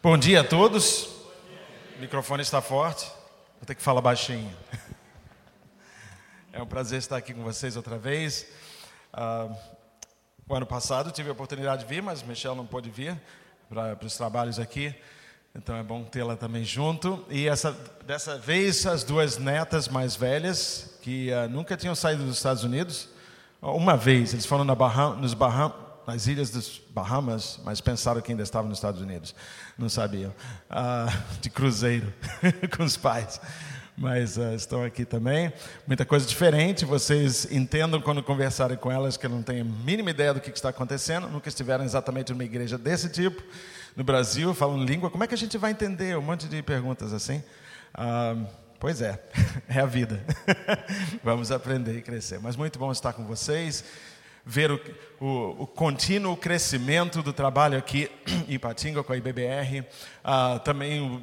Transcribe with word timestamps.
Bom 0.00 0.16
dia 0.16 0.42
a 0.42 0.44
todos. 0.44 1.08
O 1.96 2.00
microfone 2.00 2.40
está 2.40 2.62
forte. 2.62 3.04
Vou 3.56 3.66
ter 3.66 3.74
que 3.74 3.82
falar 3.82 4.00
baixinho. 4.00 4.48
É 6.52 6.62
um 6.62 6.66
prazer 6.66 7.00
estar 7.00 7.16
aqui 7.16 7.34
com 7.34 7.42
vocês 7.42 7.76
outra 7.76 7.98
vez. 7.98 8.46
Uh, 9.12 9.52
o 10.48 10.54
ano 10.54 10.66
passado 10.66 11.10
tive 11.10 11.30
a 11.30 11.32
oportunidade 11.32 11.82
de 11.82 11.88
vir, 11.92 12.00
mas 12.00 12.22
Michelle 12.22 12.54
não 12.54 12.64
pôde 12.64 12.88
vir 12.90 13.20
para 13.68 13.98
os 14.06 14.16
trabalhos 14.16 14.60
aqui. 14.60 14.94
Então 15.52 15.76
é 15.76 15.82
bom 15.82 16.04
tê-la 16.04 16.36
também 16.36 16.64
junto. 16.64 17.26
E 17.28 17.48
essa, 17.48 17.72
dessa 18.06 18.38
vez 18.38 18.86
as 18.86 19.02
duas 19.02 19.36
netas 19.36 19.88
mais 19.88 20.14
velhas, 20.14 20.96
que 21.02 21.32
uh, 21.32 21.48
nunca 21.48 21.76
tinham 21.76 21.96
saído 21.96 22.24
dos 22.24 22.36
Estados 22.36 22.62
Unidos, 22.62 23.08
uma 23.60 23.96
vez, 23.96 24.32
eles 24.32 24.46
foram 24.46 24.62
na 24.62 24.76
Baham, 24.76 25.16
nos 25.16 25.34
Bahamas 25.34 25.87
nas 26.08 26.26
ilhas 26.26 26.48
dos 26.48 26.80
Bahamas, 26.94 27.60
mas 27.62 27.82
pensaram 27.82 28.22
que 28.22 28.32
ainda 28.32 28.42
estavam 28.42 28.66
nos 28.66 28.78
Estados 28.78 29.02
Unidos. 29.02 29.34
Não 29.76 29.90
sabiam. 29.90 30.34
Ah, 30.70 31.06
de 31.42 31.50
cruzeiro 31.50 32.10
com 32.74 32.82
os 32.82 32.96
pais. 32.96 33.38
Mas 33.94 34.38
ah, 34.38 34.54
estão 34.54 34.82
aqui 34.82 35.04
também. 35.04 35.52
Muita 35.86 36.06
coisa 36.06 36.26
diferente. 36.26 36.86
Vocês 36.86 37.46
entendam 37.52 38.00
quando 38.00 38.22
conversarem 38.22 38.78
com 38.78 38.90
elas 38.90 39.18
que 39.18 39.28
não 39.28 39.42
têm 39.42 39.60
a 39.60 39.64
mínima 39.64 40.10
ideia 40.10 40.32
do 40.32 40.40
que 40.40 40.48
está 40.48 40.70
acontecendo. 40.70 41.28
Nunca 41.28 41.50
estiveram 41.50 41.84
exatamente 41.84 42.32
numa 42.32 42.44
igreja 42.44 42.78
desse 42.78 43.10
tipo. 43.10 43.42
No 43.94 44.02
Brasil, 44.02 44.54
falando 44.54 44.82
língua. 44.86 45.10
Como 45.10 45.22
é 45.22 45.26
que 45.26 45.34
a 45.34 45.38
gente 45.38 45.58
vai 45.58 45.72
entender? 45.72 46.16
Um 46.16 46.22
monte 46.22 46.48
de 46.48 46.62
perguntas 46.62 47.12
assim. 47.12 47.42
Ah, 47.92 48.34
Pois 48.80 49.02
é, 49.02 49.20
é 49.68 49.80
a 49.80 49.86
vida. 49.86 50.24
Vamos 51.22 51.50
aprender 51.50 51.98
e 51.98 52.00
crescer. 52.00 52.38
Mas 52.38 52.54
muito 52.54 52.78
bom 52.78 52.92
estar 52.92 53.12
com 53.12 53.24
vocês 53.24 53.84
ver 54.48 54.70
o, 54.70 54.80
o, 55.20 55.62
o, 55.64 55.66
contínuo 55.66 56.34
crescimento 56.34 57.22
do 57.22 57.34
trabalho 57.34 57.76
aqui 57.76 58.10
em 58.48 58.54
Ipatinga 58.54 59.04
com 59.04 59.12
a 59.12 59.16
IBBR, 59.16 59.84
ah, 60.24 60.58
também 60.64 61.02
o, 61.02 61.22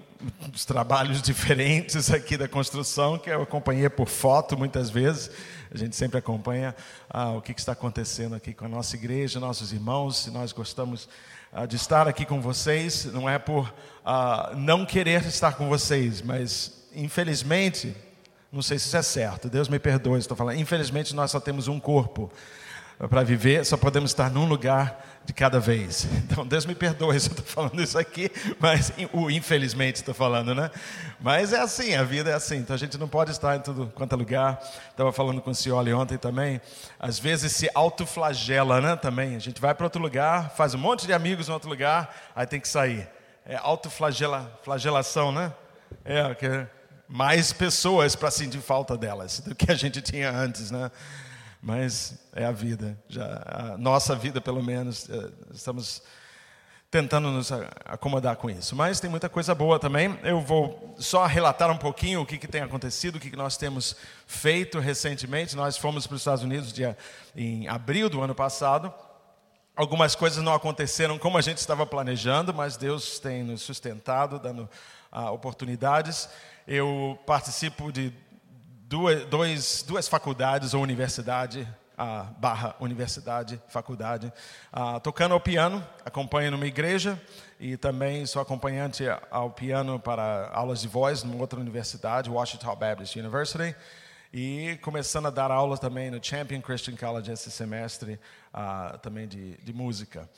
os 0.54 0.64
trabalhos 0.64 1.20
diferentes 1.24 2.12
aqui 2.12 2.38
da 2.38 2.48
construção, 2.48 3.18
que 3.18 3.32
eu 3.32 3.42
acompanhei 3.42 3.90
por 3.90 4.08
foto 4.08 4.56
muitas 4.56 4.92
vezes, 4.92 5.32
a 5.74 5.78
gente 5.78 5.96
sempre 5.96 6.20
acompanha 6.20 6.76
ah, 7.10 7.32
o 7.32 7.42
que, 7.42 7.52
que, 7.56 7.60
está 7.60 7.72
acontecendo 7.72 8.36
aqui 8.36 8.54
com 8.54 8.66
a 8.66 8.70
nossa 8.70 8.96
igreja, 8.96 9.40
nossos 9.40 9.74
irmãos, 9.74 10.28
nós 10.28 10.52
gostamos 10.52 11.10
ah, 11.52 11.66
de 11.66 11.78
estar 11.78 12.08
aqui 12.08 12.28
com 12.28 12.40
vocês, 12.40 13.06
não 13.06 13.28
é 13.28 13.40
por 13.40 13.74
não 14.56 14.86
querer 14.86 15.26
estar 15.26 15.54
com 15.54 15.68
vocês, 15.68 16.22
mas 16.22 16.86
infelizmente, 16.94 17.98
não 18.52 18.62
sei 18.62 18.78
se 18.78 18.86
isso 18.86 18.98
é 18.98 19.02
certo, 19.02 19.50
Deus 19.50 19.68
me 19.68 19.80
perdoe, 19.80 20.20
estou 20.20 20.38
falando, 20.38 20.60
infelizmente 20.60 21.16
nós 21.16 21.32
só 21.32 21.40
temos 21.40 21.68
um 21.68 21.80
corpo, 21.80 22.32
para 22.98 23.24
viver, 23.24 23.66
só 23.66 23.76
podemos 23.76 24.12
estar 24.12 24.32
num 24.32 24.46
lugar 24.46 25.06
de 25.26 25.34
cada 25.34 25.60
vez. 25.60 26.08
Então, 26.26 26.46
Deus 26.46 26.66
me 26.66 26.76
perdoe 26.76 27.20
se 27.20 27.30
eu 27.30 27.32
estou 27.32 27.46
falando 27.46 27.82
isso 27.82 27.98
aqui, 27.98 28.32
mas 28.60 28.92
o 29.14 29.30
infelizmente 29.30 29.98
estou 29.98 30.14
falando, 30.14 30.56
né? 30.56 30.72
Mas 31.20 31.54
é 31.54 31.60
assim, 31.60 31.96
a 31.96 32.04
vida 32.04 32.32
é 32.32 32.34
assim. 32.34 32.58
Então 32.58 32.74
a 32.74 32.80
gente 32.80 32.98
não 32.98 33.08
pode 33.08 33.32
estar 33.32 33.56
em 33.56 33.60
tudo 33.60 33.92
quanto 33.96 34.14
é 34.14 34.18
lugar. 34.18 34.60
Estava 34.90 35.12
falando 35.12 35.42
com 35.42 35.52
o 35.52 35.56
Cioli 35.56 35.94
ontem 35.94 36.18
também. 36.18 36.60
Às 37.00 37.20
vezes 37.20 37.52
se 37.54 37.70
autoflagela, 37.74 38.82
né? 38.82 38.96
Também. 38.96 39.36
A 39.36 39.40
gente 39.40 39.62
vai 39.62 39.74
para 39.74 39.86
outro 39.86 40.02
lugar, 40.02 40.50
faz 40.52 40.74
um 40.74 40.80
monte 40.80 41.06
de 41.06 41.14
amigos 41.14 41.48
em 41.48 41.52
outro 41.52 41.70
lugar, 41.70 42.14
aí 42.36 42.46
tem 42.46 42.60
que 42.60 42.68
sair. 42.68 43.08
É 43.46 43.56
autoflagelação, 43.56 45.32
né? 45.32 45.54
É, 46.04 46.34
que 46.36 46.68
mais 47.08 47.54
pessoas 47.54 48.16
para 48.16 48.32
sentir 48.32 48.60
falta 48.60 48.98
delas 48.98 49.40
do 49.40 49.54
que 49.54 49.72
a 49.72 49.76
gente 49.76 50.02
tinha 50.02 50.32
antes, 50.32 50.72
né? 50.72 50.92
Mas 51.66 52.20
é 52.32 52.46
a 52.46 52.52
vida. 52.52 52.96
Já 53.10 53.42
a 53.44 53.76
nossa 53.76 54.16
vida, 54.16 54.40
pelo 54.40 54.62
menos, 54.62 55.10
é, 55.10 55.32
estamos 55.52 56.04
tentando 56.92 57.32
nos 57.32 57.52
acomodar 57.84 58.36
com 58.36 58.52
isso. 58.52 58.76
Mas 58.76 59.00
tem 59.00 59.10
muita 59.10 59.28
coisa 59.28 59.56
boa 59.56 59.80
também. 59.80 60.16
Eu 60.22 60.40
vou 60.40 60.94
só 61.00 61.26
relatar 61.26 61.72
um 61.72 61.78
pouquinho 61.78 62.22
o 62.22 62.26
que, 62.26 62.38
que 62.38 62.48
tem 62.48 62.62
acontecido, 62.62 63.16
o 63.16 63.20
que, 63.20 63.32
que 63.32 63.36
nós 63.36 63.58
temos 63.58 63.96
feito 64.28 64.78
recentemente. 64.78 65.56
Nós 65.56 65.76
fomos 65.76 66.06
para 66.06 66.14
os 66.14 66.22
Estados 66.22 66.44
Unidos 66.44 66.72
dia, 66.72 66.96
em 67.36 67.68
abril 67.68 68.12
do 68.12 68.22
ano 68.22 68.36
passado. 68.36 68.94
Algumas 69.76 70.14
coisas 70.14 70.44
não 70.44 70.54
aconteceram 70.54 71.18
como 71.18 71.36
a 71.36 71.42
gente 71.42 71.58
estava 71.58 71.84
planejando, 71.84 72.54
mas 72.54 72.78
Deus 72.78 73.18
tem 73.18 73.42
nos 73.42 73.64
sustentado, 73.64 74.38
dando 74.38 74.70
ah, 75.12 75.32
oportunidades. 75.32 76.30
Eu 76.68 77.18
participo 77.26 77.92
de 77.92 78.14
duas, 78.88 79.26
dois, 79.26 79.84
duas 79.88 80.08
faculdades 80.08 80.74
ou 80.74 80.82
universidade, 80.82 81.68
a 81.98 82.24
barra 82.38 82.76
universidade, 82.80 83.62
faculdade, 83.68 84.32
uh, 84.74 85.00
tocando 85.00 85.34
ao 85.34 85.40
piano, 85.40 85.86
acompanho 86.04 86.52
numa 86.52 86.68
igreja 86.68 87.20
e 87.60 87.78
também 87.78 88.26
sou 88.26 88.42
acompanhante 88.42 89.04
ao 89.32 89.50
piano 89.50 90.00
para 90.00 90.50
aulas 90.54 90.82
de 90.82 90.88
voz 90.88 91.24
numa 91.24 91.40
outra 91.40 91.60
universidade, 91.60 92.30
Washington 92.30 92.76
Baptist 92.76 93.16
University, 93.16 93.76
e 94.34 94.78
começando 94.82 95.28
a 95.28 95.32
dar 95.32 95.50
aulas 95.52 95.80
também 95.80 96.12
no 96.12 96.22
Champion 96.22 96.62
Christian 96.62 96.96
College 96.96 97.32
esse 97.32 97.50
semestre, 97.50 98.20
uh, 98.54 98.98
também 99.00 99.28
de, 99.28 99.56
de 99.58 99.74
música 99.74 100.30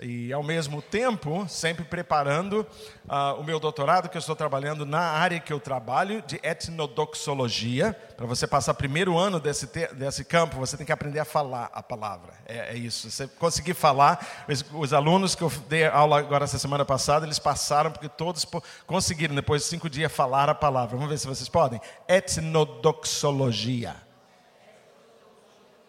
e 0.00 0.32
ao 0.32 0.44
mesmo 0.44 0.80
tempo 0.80 1.44
sempre 1.48 1.84
preparando 1.84 2.64
uh, 3.08 3.40
o 3.40 3.42
meu 3.42 3.58
doutorado 3.58 4.08
que 4.08 4.16
eu 4.16 4.20
estou 4.20 4.36
trabalhando 4.36 4.86
na 4.86 5.00
área 5.00 5.40
que 5.40 5.52
eu 5.52 5.58
trabalho 5.58 6.22
de 6.22 6.38
etnodoxologia. 6.40 7.92
Para 8.16 8.24
você 8.24 8.46
passar 8.46 8.74
primeiro 8.74 9.18
ano 9.18 9.40
desse 9.40 9.66
desse 9.94 10.24
campo 10.24 10.56
você 10.56 10.76
tem 10.76 10.86
que 10.86 10.92
aprender 10.92 11.18
a 11.18 11.24
falar 11.24 11.68
a 11.72 11.82
palavra. 11.82 12.32
É, 12.46 12.74
é 12.74 12.76
isso. 12.76 13.10
Você 13.10 13.26
conseguir 13.26 13.74
falar 13.74 14.44
os, 14.48 14.64
os, 14.72 14.92
alunos 14.92 15.34
que 15.34 15.42
eu 15.42 15.50
dei 15.68 15.86
aula 15.86 16.18
agora 16.20 16.44
essa 16.44 16.60
semana 16.60 16.84
passada 16.84 17.26
eles 17.26 17.40
passaram 17.40 17.90
porque 17.90 18.08
todos 18.08 18.46
conseguiram 18.86 19.34
depois 19.34 19.62
de 19.62 19.68
cinco 19.68 19.90
dias 19.90 20.12
falar 20.12 20.48
a 20.48 20.54
palavra. 20.54 20.96
Vamos 20.96 21.10
ver 21.10 21.18
se 21.18 21.26
vocês 21.26 21.48
podem. 21.48 21.80
Etnodoxologia. 22.06 23.96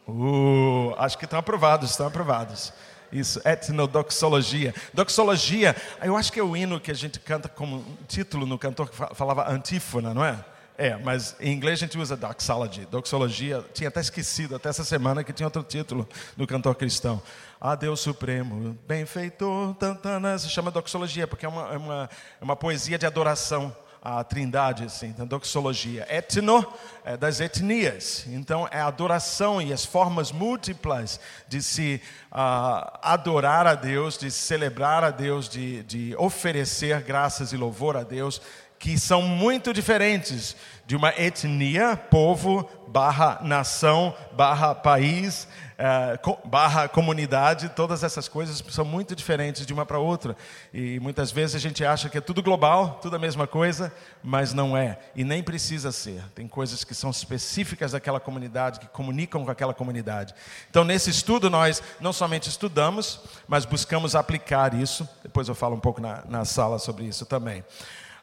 Uh, 0.08 0.96
acho 0.98 1.16
que 1.20 1.26
estão 1.26 1.38
aprovados 1.38 1.92
estão 1.92 2.08
aprovados 2.08 2.74
isso, 3.12 3.42
etnodoxologia. 3.46 4.74
Doxologia, 4.94 5.76
eu 6.04 6.16
acho 6.16 6.32
que 6.32 6.40
é 6.40 6.44
o 6.44 6.56
hino 6.56 6.80
que 6.80 6.92
a 6.92 6.96
gente 6.96 7.20
canta 7.20 7.50
como 7.50 7.86
título 8.08 8.46
no 8.46 8.58
cantor 8.58 8.90
que 8.90 8.96
falava 9.16 9.50
antífona, 9.50 10.14
não 10.14 10.24
é? 10.24 10.44
É, 10.78 10.96
mas 10.96 11.36
em 11.42 11.52
inglês 11.52 11.78
a 11.78 11.86
gente 11.86 11.98
usa 11.98 12.16
doxology, 12.16 12.86
doxologia. 12.86 13.66
Tinha 13.74 13.90
até 13.90 14.00
esquecido, 14.00 14.56
até 14.56 14.70
essa 14.70 14.86
semana, 14.86 15.26
que 15.26 15.34
tinha 15.34 15.46
outro 15.46 15.62
título 15.62 16.08
no 16.38 16.48
cantor 16.48 16.74
cristão. 16.76 17.22
Ah, 17.60 17.76
Deus 17.76 18.00
Supremo, 18.00 18.78
benfeitor, 18.88 19.74
tantana, 19.74 20.38
se 20.38 20.50
chama 20.50 20.72
doxologia, 20.72 21.28
porque 21.28 21.46
é 21.46 21.50
uma, 21.50 21.74
é 21.74 21.78
uma, 21.78 22.10
é 22.40 22.44
uma 22.44 22.56
poesia 22.56 22.98
de 22.98 23.06
adoração 23.06 23.76
a 24.02 24.24
trindade, 24.24 24.86
assim, 24.86 25.08
então, 25.08 25.28
doxologia. 25.28 26.06
Etno 26.10 26.66
é 27.04 27.18
das 27.18 27.40
etnias, 27.40 28.26
então 28.28 28.68
é 28.72 28.80
a 28.80 28.88
adoração 28.88 29.62
e 29.62 29.74
as 29.74 29.84
formas 29.84 30.32
múltiplas 30.32 31.20
de 31.48 31.62
se 31.62 32.02
uh, 32.32 32.98
adorar 33.02 33.68
a 33.68 33.76
Deus, 33.76 34.18
de 34.18 34.32
celebrar 34.32 35.04
a 35.04 35.12
Deus, 35.12 35.50
de, 35.50 35.84
de 35.84 36.16
oferecer 36.18 37.02
graças 37.02 37.52
e 37.52 37.58
louvor 37.58 37.98
a 37.98 38.04
Deus, 38.04 38.42
que 38.80 38.98
são 38.98 39.22
muito 39.22 39.74
diferentes 39.74 40.56
de 40.88 40.96
uma 40.96 41.10
etnia, 41.10 41.96
povo, 41.96 42.68
barra 42.88 43.40
nação, 43.44 44.16
barra 44.32 44.74
país, 44.74 45.48
é, 45.78 46.18
barra 46.46 46.88
comunidade, 46.88 47.70
todas 47.70 48.04
essas 48.04 48.28
coisas 48.28 48.64
são 48.70 48.84
muito 48.84 49.16
diferentes 49.16 49.66
de 49.66 49.74
uma 49.74 49.86
para 49.86 50.00
outra. 50.00 50.36
E 50.74 51.00
muitas 51.00 51.30
vezes 51.30 51.56
a 51.56 51.60
gente 51.60 51.86
acha 51.86 52.10
que 52.10 52.18
é 52.18 52.22
tudo 52.22 52.42
global, 52.42 53.00
tudo 53.02 53.18
a 53.18 53.20
mesma 53.20 53.46
coisa, 53.46 53.94
mas 54.24 54.54
não 54.54 54.76
é. 54.76 54.98
E 55.16 55.24
nem 55.24 55.44
precisa 55.44 55.92
ser. 55.92 56.24
Tem 56.34 56.48
coisas 56.48 56.84
que 56.84 56.96
são 56.96 57.12
específicas 57.12 57.92
daquela 57.92 58.20
comunidade, 58.20 58.80
que 58.80 58.88
comunicam 58.88 59.46
com 59.46 59.52
aquela 59.52 59.74
comunidade. 59.74 60.34
Então, 60.70 60.84
nesse 60.84 61.10
estudo, 61.10 61.50
nós 61.50 61.84
não 62.00 62.12
somente 62.12 62.50
estudamos, 62.50 63.22
mas 63.48 63.64
buscamos 63.66 64.16
aplicar 64.16 64.74
isso. 64.74 65.08
Depois 65.22 65.48
eu 65.48 65.54
falo 65.54 65.76
um 65.76 65.80
pouco 65.80 66.02
na, 66.02 66.24
na 66.28 66.46
sala 66.46 66.80
sobre 66.80 67.06
isso 67.06 67.26
também. 67.26 67.64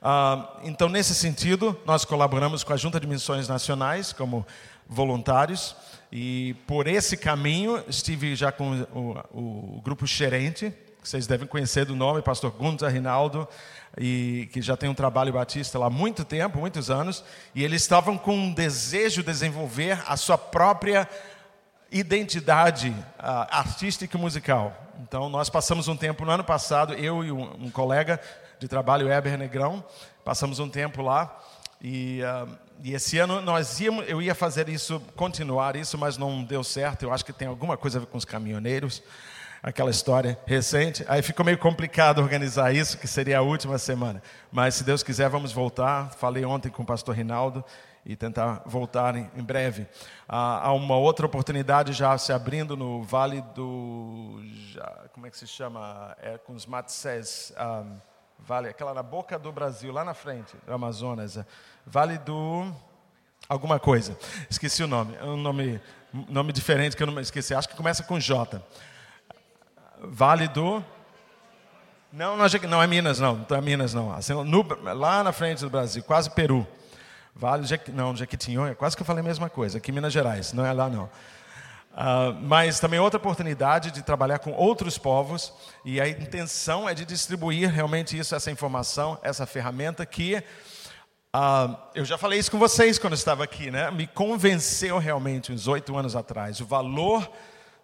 Uh, 0.06 0.46
então, 0.62 0.88
nesse 0.88 1.16
sentido, 1.16 1.76
nós 1.84 2.04
colaboramos 2.04 2.62
com 2.62 2.72
a 2.72 2.76
Junta 2.76 3.00
de 3.00 3.08
Missões 3.08 3.48
Nacionais 3.48 4.12
como 4.12 4.46
voluntários. 4.88 5.74
E 6.12 6.54
por 6.64 6.86
esse 6.86 7.16
caminho 7.16 7.82
estive 7.88 8.36
já 8.36 8.52
com 8.52 8.82
o, 8.94 9.76
o 9.76 9.80
grupo 9.82 10.06
Xerente, 10.06 10.72
que 11.02 11.08
vocês 11.08 11.26
devem 11.26 11.48
conhecer 11.48 11.84
do 11.84 11.96
nome, 11.96 12.22
pastor 12.22 12.52
Gunter 12.52 12.88
Rinaldo, 12.88 13.48
e 13.98 14.48
que 14.52 14.62
já 14.62 14.76
tem 14.76 14.88
um 14.88 14.94
trabalho 14.94 15.32
batista 15.32 15.76
lá 15.76 15.86
há 15.86 15.90
muito 15.90 16.24
tempo, 16.24 16.60
muitos 16.60 16.88
anos, 16.88 17.24
e 17.52 17.64
eles 17.64 17.82
estavam 17.82 18.16
com 18.16 18.36
um 18.36 18.54
desejo 18.54 19.22
de 19.22 19.32
desenvolver 19.32 20.00
a 20.06 20.16
sua 20.16 20.38
própria 20.38 21.08
identidade 21.90 22.90
uh, 22.90 23.50
artística 23.50 24.16
e 24.16 24.20
musical. 24.20 24.72
Então, 25.02 25.28
nós 25.28 25.50
passamos 25.50 25.88
um 25.88 25.96
tempo 25.96 26.24
no 26.24 26.30
ano 26.30 26.44
passado, 26.44 26.94
eu 26.94 27.24
e 27.24 27.32
um, 27.32 27.64
um 27.64 27.70
colega 27.70 28.20
de 28.58 28.68
trabalho, 28.68 29.10
Eber 29.10 29.38
Negrão, 29.38 29.84
passamos 30.24 30.58
um 30.58 30.68
tempo 30.68 31.02
lá, 31.02 31.38
e, 31.80 32.20
uh, 32.22 32.58
e 32.82 32.94
esse 32.94 33.18
ano 33.18 33.40
nós 33.40 33.78
íamos, 33.80 34.08
eu 34.08 34.20
ia 34.20 34.34
fazer 34.34 34.68
isso, 34.68 35.00
continuar 35.14 35.76
isso, 35.76 35.98
mas 35.98 36.16
não 36.16 36.42
deu 36.42 36.64
certo. 36.64 37.02
Eu 37.02 37.12
acho 37.12 37.24
que 37.24 37.32
tem 37.32 37.48
alguma 37.48 37.76
coisa 37.76 37.98
a 37.98 38.00
ver 38.00 38.06
com 38.06 38.18
os 38.18 38.24
caminhoneiros. 38.24 39.02
aquela 39.62 39.90
história 39.90 40.38
recente. 40.46 41.04
Aí 41.08 41.22
ficou 41.22 41.44
meio 41.44 41.58
complicado 41.58 42.20
organizar 42.20 42.74
isso, 42.74 42.98
que 42.98 43.08
seria 43.08 43.38
a 43.38 43.42
última 43.42 43.78
semana. 43.78 44.22
Mas 44.50 44.76
se 44.76 44.84
Deus 44.84 45.02
quiser, 45.02 45.28
vamos 45.28 45.52
voltar. 45.52 46.10
Falei 46.12 46.44
ontem 46.44 46.70
com 46.70 46.82
o 46.82 46.86
pastor 46.86 47.14
Rinaldo 47.14 47.64
e 48.04 48.14
tentar 48.14 48.62
voltar 48.64 49.16
em, 49.16 49.28
em 49.34 49.42
breve. 49.42 49.86
Ah, 50.28 50.68
há 50.68 50.72
uma 50.72 50.96
outra 50.96 51.26
oportunidade 51.26 51.92
já 51.92 52.16
se 52.16 52.32
abrindo 52.32 52.76
no 52.76 53.02
Vale 53.02 53.42
do. 53.54 54.40
Já, 54.72 55.08
como 55.12 55.26
é 55.26 55.30
que 55.30 55.36
se 55.36 55.46
chama? 55.46 56.16
É 56.22 56.38
com 56.38 56.52
os 56.52 56.64
Matsés. 56.64 57.52
Ah, 57.56 57.84
vale, 58.38 58.68
aquela 58.68 58.94
na 58.94 59.02
boca 59.02 59.38
do 59.38 59.52
Brasil, 59.52 59.92
lá 59.92 60.04
na 60.04 60.14
frente, 60.14 60.56
do 60.66 60.72
Amazonas. 60.72 61.38
Vale 61.86 62.18
do. 62.18 62.72
Alguma 63.48 63.78
coisa. 63.78 64.18
Esqueci 64.50 64.82
o 64.82 64.88
nome. 64.88 65.14
É 65.16 65.24
um 65.24 65.36
nome, 65.36 65.80
nome 66.12 66.52
diferente 66.52 66.96
que 66.96 67.02
eu 67.02 67.06
não 67.06 67.20
esqueci. 67.20 67.54
Acho 67.54 67.68
que 67.68 67.76
começa 67.76 68.02
com 68.02 68.18
J. 68.18 68.60
Vale 70.00 70.48
do. 70.48 70.84
Não, 72.12 72.36
não, 72.36 72.46
não 72.68 72.82
é 72.82 72.86
Minas, 72.86 73.20
não. 73.20 73.46
Não 73.48 73.56
é 73.56 73.60
Minas, 73.60 73.94
não. 73.94 74.12
Assim, 74.12 74.32
no, 74.32 74.66
lá 74.94 75.22
na 75.22 75.32
frente 75.32 75.60
do 75.60 75.70
Brasil, 75.70 76.02
quase 76.02 76.30
Peru. 76.30 76.66
Vale, 77.38 77.66
não, 77.92 78.16
Jequitinhonha, 78.16 78.74
quase 78.74 78.96
que 78.96 79.02
eu 79.02 79.06
falei 79.06 79.20
a 79.20 79.26
mesma 79.26 79.50
coisa, 79.50 79.76
aqui 79.76 79.90
em 79.90 79.94
Minas 79.94 80.10
Gerais, 80.10 80.54
não 80.54 80.64
é 80.64 80.72
lá 80.72 80.88
não. 80.88 81.10
Uh, 81.96 82.36
mas 82.42 82.78
também 82.78 83.00
outra 83.00 83.16
oportunidade 83.16 83.90
de 83.90 84.02
trabalhar 84.02 84.38
com 84.38 84.52
outros 84.52 84.98
povos, 84.98 85.50
e 85.82 85.98
a 85.98 86.06
intenção 86.06 86.86
é 86.86 86.92
de 86.92 87.06
distribuir 87.06 87.70
realmente 87.70 88.18
isso, 88.18 88.34
essa 88.34 88.50
informação, 88.50 89.18
essa 89.22 89.46
ferramenta 89.46 90.04
que 90.04 90.36
uh, 91.34 91.74
eu 91.94 92.04
já 92.04 92.18
falei 92.18 92.38
isso 92.38 92.50
com 92.50 92.58
vocês 92.58 92.98
quando 92.98 93.14
estava 93.14 93.44
aqui, 93.44 93.70
né? 93.70 93.90
Me 93.90 94.06
convenceu 94.06 94.98
realmente 94.98 95.50
uns 95.50 95.66
oito 95.68 95.96
anos 95.96 96.14
atrás 96.14 96.60
o 96.60 96.66
valor 96.66 97.26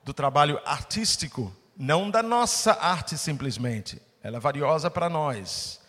do 0.04 0.12
trabalho 0.12 0.60
artístico, 0.66 1.50
não 1.74 2.10
da 2.10 2.22
nossa 2.22 2.72
arte 2.72 3.16
simplesmente, 3.16 4.02
ela 4.22 4.36
é 4.36 4.40
valiosa 4.40 4.90
para 4.90 5.08
nós, 5.08 5.80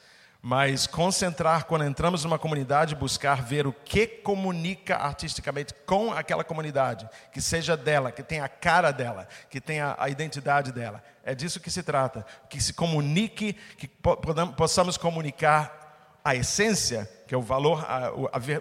mas 0.45 0.85
concentrar 0.85 1.63
quando 1.63 1.85
entramos 1.85 2.25
numa 2.25 2.37
comunidade, 2.37 2.95
buscar 2.95 3.41
ver 3.41 3.65
o 3.65 3.71
que 3.71 4.05
comunica 4.05 4.97
artisticamente 4.97 5.73
com 5.85 6.11
aquela 6.11 6.43
comunidade, 6.43 7.07
que 7.31 7.39
seja 7.39 7.77
dela, 7.77 8.11
que 8.11 8.21
tenha 8.21 8.43
a 8.43 8.49
cara 8.49 8.91
dela, 8.91 9.25
que 9.49 9.61
tenha 9.61 9.95
a 9.97 10.09
identidade 10.09 10.73
dela. 10.73 11.01
É 11.23 11.33
disso 11.33 11.61
que 11.61 11.71
se 11.71 11.81
trata, 11.81 12.25
que 12.49 12.61
se 12.61 12.73
comunique, 12.73 13.53
que 13.77 13.87
possamos 14.57 14.97
comunicar 14.97 15.81
a 16.21 16.35
essência, 16.35 17.09
que 17.25 17.33
é 17.33 17.37
o 17.37 17.41
valor, 17.41 17.81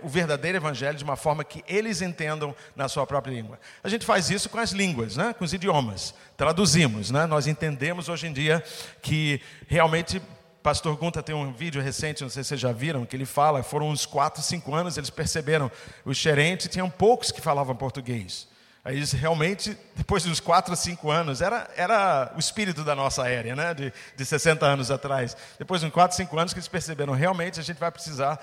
o 0.05 0.09
verdadeiro 0.09 0.59
evangelho 0.59 0.97
de 0.97 1.03
uma 1.03 1.17
forma 1.17 1.43
que 1.43 1.65
eles 1.67 2.01
entendam 2.01 2.55
na 2.77 2.89
sua 2.89 3.05
própria 3.05 3.33
língua. 3.33 3.59
A 3.83 3.89
gente 3.89 4.07
faz 4.07 4.31
isso 4.31 4.49
com 4.49 4.59
as 4.59 4.71
línguas, 4.71 5.17
né? 5.17 5.35
com 5.37 5.45
os 5.45 5.53
idiomas. 5.53 6.15
Traduzimos, 6.37 7.11
né? 7.11 7.27
Nós 7.27 7.49
entendemos 7.49 8.09
hoje 8.09 8.29
em 8.29 8.33
dia 8.33 8.63
que 9.01 9.41
realmente 9.67 10.23
Pastor 10.63 10.97
Gunta 10.97 11.23
tem 11.23 11.35
um 11.35 11.53
vídeo 11.53 11.83
recente, 11.83 12.23
não 12.23 12.31
sei 12.31 12.45
se 12.45 12.51
vocês 12.51 12.61
já 12.61 12.71
viram, 12.71 13.05
que 13.05 13.17
ele 13.17 13.27
fala, 13.27 13.63
foram 13.63 13.89
uns 13.89 14.07
4, 14.07 14.41
5 14.41 14.75
anos, 14.75 14.97
eles 14.97 15.11
perceberam, 15.11 15.71
os 16.05 16.17
gerentes 16.17 16.69
tinham 16.69 16.89
poucos 16.89 17.33
que 17.33 17.41
falavam 17.41 17.75
português. 17.75 18.47
Aí 18.85 18.97
eles 18.97 19.13
realmente, 19.13 19.77
depois 19.95 20.25
de 20.25 20.31
uns 20.31 20.41
4 20.41 20.73
ou 20.73 20.77
5 20.77 21.11
anos, 21.11 21.41
era, 21.41 21.71
era 21.77 22.33
o 22.37 22.39
espírito 22.39 22.83
da 22.83 22.97
nossa 22.97 23.23
área, 23.23 23.55
né? 23.55 23.75
de, 23.75 23.93
de 24.17 24.25
60 24.25 24.65
anos 24.67 24.91
atrás. 24.91 25.37
Depois 25.59 25.81
de 25.81 25.87
uns 25.87 25.93
4, 25.93 26.17
5 26.17 26.39
anos 26.39 26.53
que 26.53 26.59
eles 26.59 26.69
perceberam, 26.69 27.13
realmente 27.13 27.61
a 27.61 27.63
gente 27.63 27.79
vai 27.79 27.91
precisar 27.91 28.41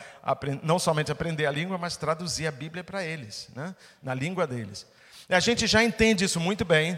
não 0.63 0.79
somente 0.79 1.11
aprender 1.11 1.45
a 1.45 1.51
língua, 1.51 1.77
mas 1.77 1.97
traduzir 1.97 2.47
a 2.47 2.51
Bíblia 2.51 2.83
para 2.83 3.03
eles, 3.03 3.49
né? 3.55 3.75
na 4.01 4.13
língua 4.13 4.45
deles. 4.47 4.85
E 5.29 5.35
a 5.35 5.39
gente 5.39 5.67
já 5.67 5.83
entende 5.83 6.23
isso 6.23 6.39
muito 6.39 6.63
bem, 6.63 6.97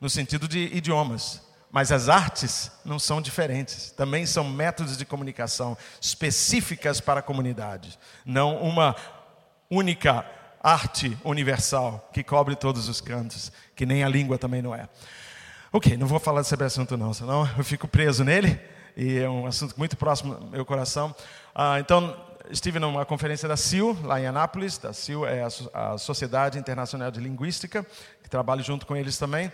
no 0.00 0.08
sentido 0.08 0.48
de 0.48 0.58
idiomas. 0.74 1.47
Mas 1.70 1.92
as 1.92 2.08
artes 2.08 2.70
não 2.84 2.98
são 2.98 3.20
diferentes, 3.20 3.90
também 3.90 4.24
são 4.24 4.44
métodos 4.44 4.96
de 4.96 5.04
comunicação 5.04 5.76
específicas 6.00 7.00
para 7.00 7.20
a 7.20 7.22
comunidade, 7.22 7.98
não 8.24 8.56
uma 8.56 8.96
única 9.70 10.24
arte 10.62 11.16
universal 11.24 12.08
que 12.12 12.24
cobre 12.24 12.56
todos 12.56 12.88
os 12.88 13.00
cantos, 13.00 13.52
que 13.76 13.84
nem 13.84 14.02
a 14.02 14.08
língua 14.08 14.38
também 14.38 14.62
não 14.62 14.74
é. 14.74 14.88
Ok, 15.70 15.96
não 15.98 16.06
vou 16.06 16.18
falar 16.18 16.42
sobre 16.44 16.66
esse 16.66 16.80
assunto 16.80 16.96
não, 16.96 17.12
senão 17.12 17.48
eu 17.56 17.62
fico 17.62 17.86
preso 17.86 18.24
nele, 18.24 18.58
e 18.96 19.18
é 19.18 19.28
um 19.28 19.46
assunto 19.46 19.74
muito 19.76 19.96
próximo 19.96 20.34
ao 20.34 20.40
meu 20.46 20.64
coração. 20.64 21.14
Ah, 21.54 21.78
então, 21.78 22.16
estive 22.50 22.78
numa 22.78 23.04
conferência 23.04 23.48
da 23.48 23.56
CIL, 23.56 23.96
lá 24.02 24.20
em 24.20 24.26
Anápolis, 24.26 24.78
da 24.78 24.92
CIL 24.92 25.26
é 25.26 25.46
a, 25.74 25.98
Sociedade 25.98 26.58
Internacional 26.58 27.10
de 27.10 27.20
Linguística, 27.20 27.86
que 28.22 28.30
trabalho 28.30 28.62
junto 28.62 28.86
com 28.86 28.96
eles 28.96 29.18
também, 29.18 29.52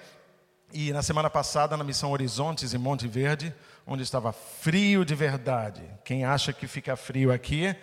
e 0.75 0.93
na 0.93 1.03
semana 1.03 1.31
passada, 1.31 1.77
na 1.77 1.85
missão 1.85 2.11
Horizontes, 2.11 2.75
em 2.75 2.79
Monte 2.79 3.07
Verde, 3.07 3.55
onde 3.87 4.03
estava 4.03 4.33
frio 4.33 5.05
de 5.05 5.15
verdade. 5.15 5.83
Quem 6.05 6.25
acha 6.25 6.53
que 6.53 6.67
fica 6.67 6.97
frio 6.97 7.33
aqui, 7.33 7.77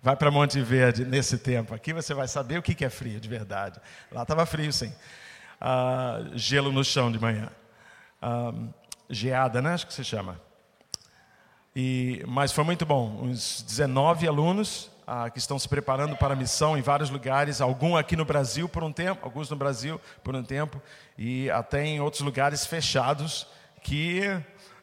vai 0.00 0.16
para 0.16 0.30
Monte 0.30 0.58
Verde 0.62 1.04
nesse 1.04 1.36
tempo. 1.36 1.74
Aqui 1.74 1.92
você 1.92 2.14
vai 2.14 2.26
saber 2.26 2.58
o 2.58 2.62
que 2.62 2.82
é 2.82 2.88
frio 2.88 3.20
de 3.20 3.28
verdade. 3.28 3.78
Lá 4.10 4.22
estava 4.22 4.46
frio, 4.46 4.72
sim. 4.72 4.90
Ah, 5.60 6.22
gelo 6.32 6.72
no 6.72 6.82
chão 6.82 7.12
de 7.12 7.20
manhã. 7.20 7.50
Ah, 8.22 8.54
geada, 9.10 9.60
né? 9.60 9.74
Acho 9.74 9.86
que 9.86 9.92
se 9.92 10.02
chama. 10.02 10.40
E, 11.76 12.24
mas 12.26 12.52
foi 12.52 12.64
muito 12.64 12.86
bom. 12.86 13.20
Uns 13.22 13.62
19 13.62 14.26
alunos 14.26 14.90
ah, 15.10 15.30
que 15.30 15.38
estão 15.38 15.58
se 15.58 15.66
preparando 15.66 16.14
para 16.16 16.34
a 16.34 16.36
missão 16.36 16.76
em 16.76 16.82
vários 16.82 17.08
lugares, 17.08 17.62
alguns 17.62 17.98
aqui 17.98 18.14
no 18.14 18.26
Brasil 18.26 18.68
por 18.68 18.84
um 18.84 18.92
tempo, 18.92 19.24
alguns 19.24 19.48
no 19.48 19.56
Brasil 19.56 19.98
por 20.22 20.36
um 20.36 20.42
tempo, 20.42 20.82
e 21.16 21.50
até 21.50 21.82
em 21.82 21.98
outros 21.98 22.20
lugares 22.20 22.66
fechados, 22.66 23.46
que, 23.82 24.20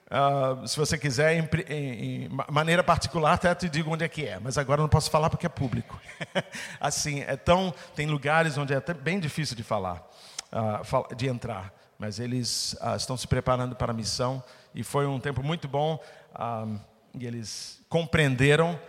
ah, 0.09 0.63
se 0.65 0.77
você 0.77 0.97
quiser, 0.97 1.35
em, 1.35 1.47
em, 1.69 2.23
em, 2.23 2.29
maneira 2.49 2.83
particular, 2.83 3.33
até 3.33 3.53
te 3.53 3.69
digo 3.69 3.93
onde 3.93 4.03
é 4.03 4.07
que 4.07 4.25
é, 4.25 4.39
mas 4.39 4.57
agora 4.57 4.81
não 4.81 4.89
posso 4.89 5.11
falar 5.11 5.29
porque 5.29 5.45
é 5.45 5.49
público. 5.49 6.01
assim, 6.81 7.21
é 7.21 7.37
tão, 7.37 7.71
tem 7.95 8.07
lugares 8.07 8.57
onde 8.57 8.73
é 8.73 8.77
até 8.77 8.95
bem 8.95 9.19
difícil 9.19 9.55
de 9.55 9.61
falar, 9.61 10.03
ah, 10.51 10.81
de 11.15 11.27
entrar, 11.27 11.71
mas 11.99 12.19
eles 12.19 12.75
ah, 12.81 12.95
estão 12.95 13.15
se 13.15 13.27
preparando 13.27 13.75
para 13.75 13.91
a 13.91 13.95
missão, 13.95 14.43
e 14.73 14.83
foi 14.83 15.05
um 15.05 15.19
tempo 15.19 15.43
muito 15.43 15.67
bom, 15.67 15.99
ah, 16.33 16.65
e 17.13 17.27
eles 17.27 17.79
compreenderam 17.87 18.79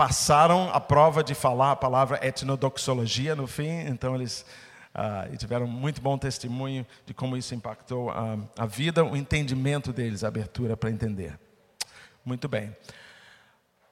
passaram 0.00 0.70
a 0.72 0.80
prova 0.80 1.22
de 1.22 1.34
falar 1.34 1.72
a 1.72 1.76
palavra 1.76 2.26
etnodoxologia 2.26 3.36
no 3.36 3.46
fim, 3.46 3.68
então 3.80 4.14
eles 4.14 4.46
uh, 4.94 5.36
tiveram 5.36 5.66
muito 5.66 6.00
bom 6.00 6.16
testemunho 6.16 6.86
de 7.04 7.12
como 7.12 7.36
isso 7.36 7.54
impactou 7.54 8.08
a, 8.08 8.38
a 8.56 8.64
vida, 8.64 9.04
o 9.04 9.14
entendimento 9.14 9.92
deles, 9.92 10.24
a 10.24 10.28
abertura 10.28 10.74
para 10.74 10.90
entender. 10.90 11.38
Muito 12.24 12.48
bem. 12.48 12.74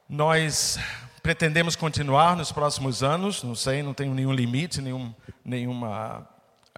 Nós 0.08 0.78
pretendemos 1.22 1.76
continuar 1.76 2.34
nos 2.34 2.50
próximos 2.50 3.02
anos, 3.02 3.42
não 3.42 3.54
sei, 3.54 3.82
não 3.82 3.92
tenho 3.92 4.14
nenhum 4.14 4.32
limite, 4.32 4.80
nenhum, 4.80 5.14
nenhuma, 5.44 6.26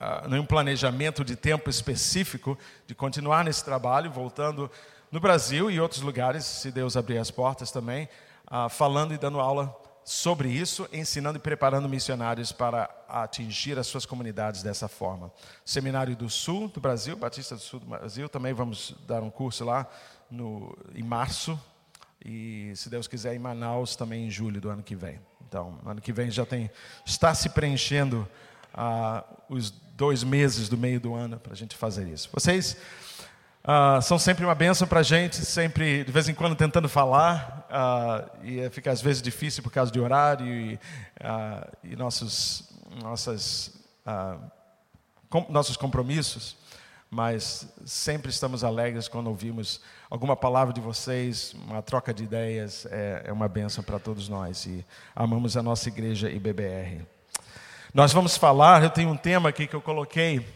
uh, 0.00 0.28
nenhum 0.28 0.44
planejamento 0.44 1.24
de 1.24 1.36
tempo 1.36 1.70
específico 1.70 2.58
de 2.84 2.96
continuar 2.96 3.44
nesse 3.44 3.64
trabalho, 3.64 4.10
voltando 4.10 4.68
no 5.08 5.20
Brasil 5.20 5.70
e 5.70 5.78
outros 5.80 6.00
lugares, 6.00 6.44
se 6.44 6.72
Deus 6.72 6.96
abrir 6.96 7.18
as 7.18 7.30
portas 7.30 7.70
também, 7.70 8.08
ah, 8.50 8.68
falando 8.68 9.14
e 9.14 9.18
dando 9.18 9.38
aula 9.38 9.74
sobre 10.04 10.48
isso, 10.48 10.88
ensinando 10.92 11.38
e 11.38 11.40
preparando 11.40 11.88
missionários 11.88 12.50
para 12.50 12.90
atingir 13.08 13.78
as 13.78 13.86
suas 13.86 14.04
comunidades 14.04 14.60
dessa 14.62 14.88
forma. 14.88 15.32
Seminário 15.64 16.16
do 16.16 16.28
Sul 16.28 16.66
do 16.68 16.80
Brasil, 16.80 17.16
Batista 17.16 17.54
do 17.54 17.60
Sul 17.60 17.78
do 17.78 17.86
Brasil, 17.86 18.28
também 18.28 18.52
vamos 18.52 18.94
dar 19.06 19.22
um 19.22 19.30
curso 19.30 19.64
lá 19.64 19.86
no, 20.28 20.76
em 20.94 21.02
março. 21.02 21.58
E, 22.24 22.72
se 22.74 22.90
Deus 22.90 23.06
quiser, 23.06 23.34
em 23.34 23.38
Manaus 23.38 23.94
também 23.94 24.26
em 24.26 24.30
julho 24.30 24.60
do 24.60 24.68
ano 24.68 24.82
que 24.82 24.96
vem. 24.96 25.20
Então, 25.48 25.78
ano 25.86 26.00
que 26.00 26.12
vem 26.12 26.30
já 26.30 26.44
tem, 26.44 26.70
está 27.06 27.34
se 27.34 27.48
preenchendo 27.50 28.28
ah, 28.74 29.24
os 29.48 29.70
dois 29.70 30.24
meses 30.24 30.68
do 30.68 30.76
meio 30.76 31.00
do 31.00 31.14
ano 31.14 31.38
para 31.38 31.52
a 31.52 31.56
gente 31.56 31.76
fazer 31.76 32.08
isso. 32.08 32.28
Vocês 32.32 32.76
Uh, 33.62 34.00
são 34.00 34.18
sempre 34.18 34.42
uma 34.42 34.54
benção 34.54 34.88
para 34.88 35.00
a 35.00 35.02
gente, 35.02 35.36
sempre, 35.44 36.02
de 36.02 36.10
vez 36.10 36.26
em 36.30 36.34
quando, 36.34 36.56
tentando 36.56 36.88
falar, 36.88 37.68
uh, 37.68 38.46
e 38.46 38.70
fica 38.70 38.90
às 38.90 39.02
vezes 39.02 39.20
difícil 39.20 39.62
por 39.62 39.70
causa 39.70 39.92
de 39.92 40.00
horário 40.00 40.46
e, 40.46 40.74
uh, 40.76 41.76
e 41.84 41.94
nossos, 41.94 42.70
nossas, 43.02 43.78
com, 45.28 45.46
nossos 45.50 45.76
compromissos, 45.76 46.56
mas 47.10 47.68
sempre 47.84 48.30
estamos 48.30 48.64
alegres 48.64 49.08
quando 49.08 49.26
ouvimos 49.26 49.82
alguma 50.08 50.34
palavra 50.34 50.72
de 50.72 50.80
vocês, 50.80 51.54
uma 51.68 51.82
troca 51.82 52.14
de 52.14 52.24
ideias, 52.24 52.86
é, 52.86 53.24
é 53.26 53.32
uma 53.32 53.46
benção 53.46 53.84
para 53.84 53.98
todos 53.98 54.26
nós 54.26 54.64
e 54.64 54.84
amamos 55.14 55.54
a 55.56 55.62
nossa 55.62 55.86
igreja 55.88 56.30
IBBR. 56.30 57.06
Nós 57.92 58.10
vamos 58.10 58.38
falar, 58.38 58.82
eu 58.82 58.90
tenho 58.90 59.10
um 59.10 59.16
tema 59.16 59.50
aqui 59.50 59.66
que 59.66 59.74
eu 59.74 59.82
coloquei, 59.82 60.46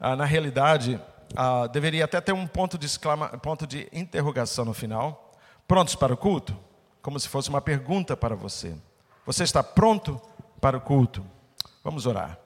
na 0.00 0.24
realidade, 0.24 0.98
ah, 1.36 1.66
deveria 1.66 2.04
até 2.04 2.20
ter 2.20 2.32
um 2.32 2.46
ponto 2.46 2.78
de, 2.78 2.86
exclama, 2.86 3.28
ponto 3.38 3.66
de 3.66 3.88
interrogação 3.92 4.64
no 4.64 4.74
final. 4.74 5.32
Prontos 5.66 5.94
para 5.94 6.14
o 6.14 6.16
culto? 6.16 6.56
Como 7.02 7.18
se 7.18 7.28
fosse 7.28 7.48
uma 7.48 7.60
pergunta 7.60 8.16
para 8.16 8.34
você. 8.34 8.74
Você 9.26 9.44
está 9.44 9.62
pronto 9.62 10.20
para 10.60 10.76
o 10.76 10.80
culto? 10.80 11.24
Vamos 11.84 12.06
orar. 12.06 12.38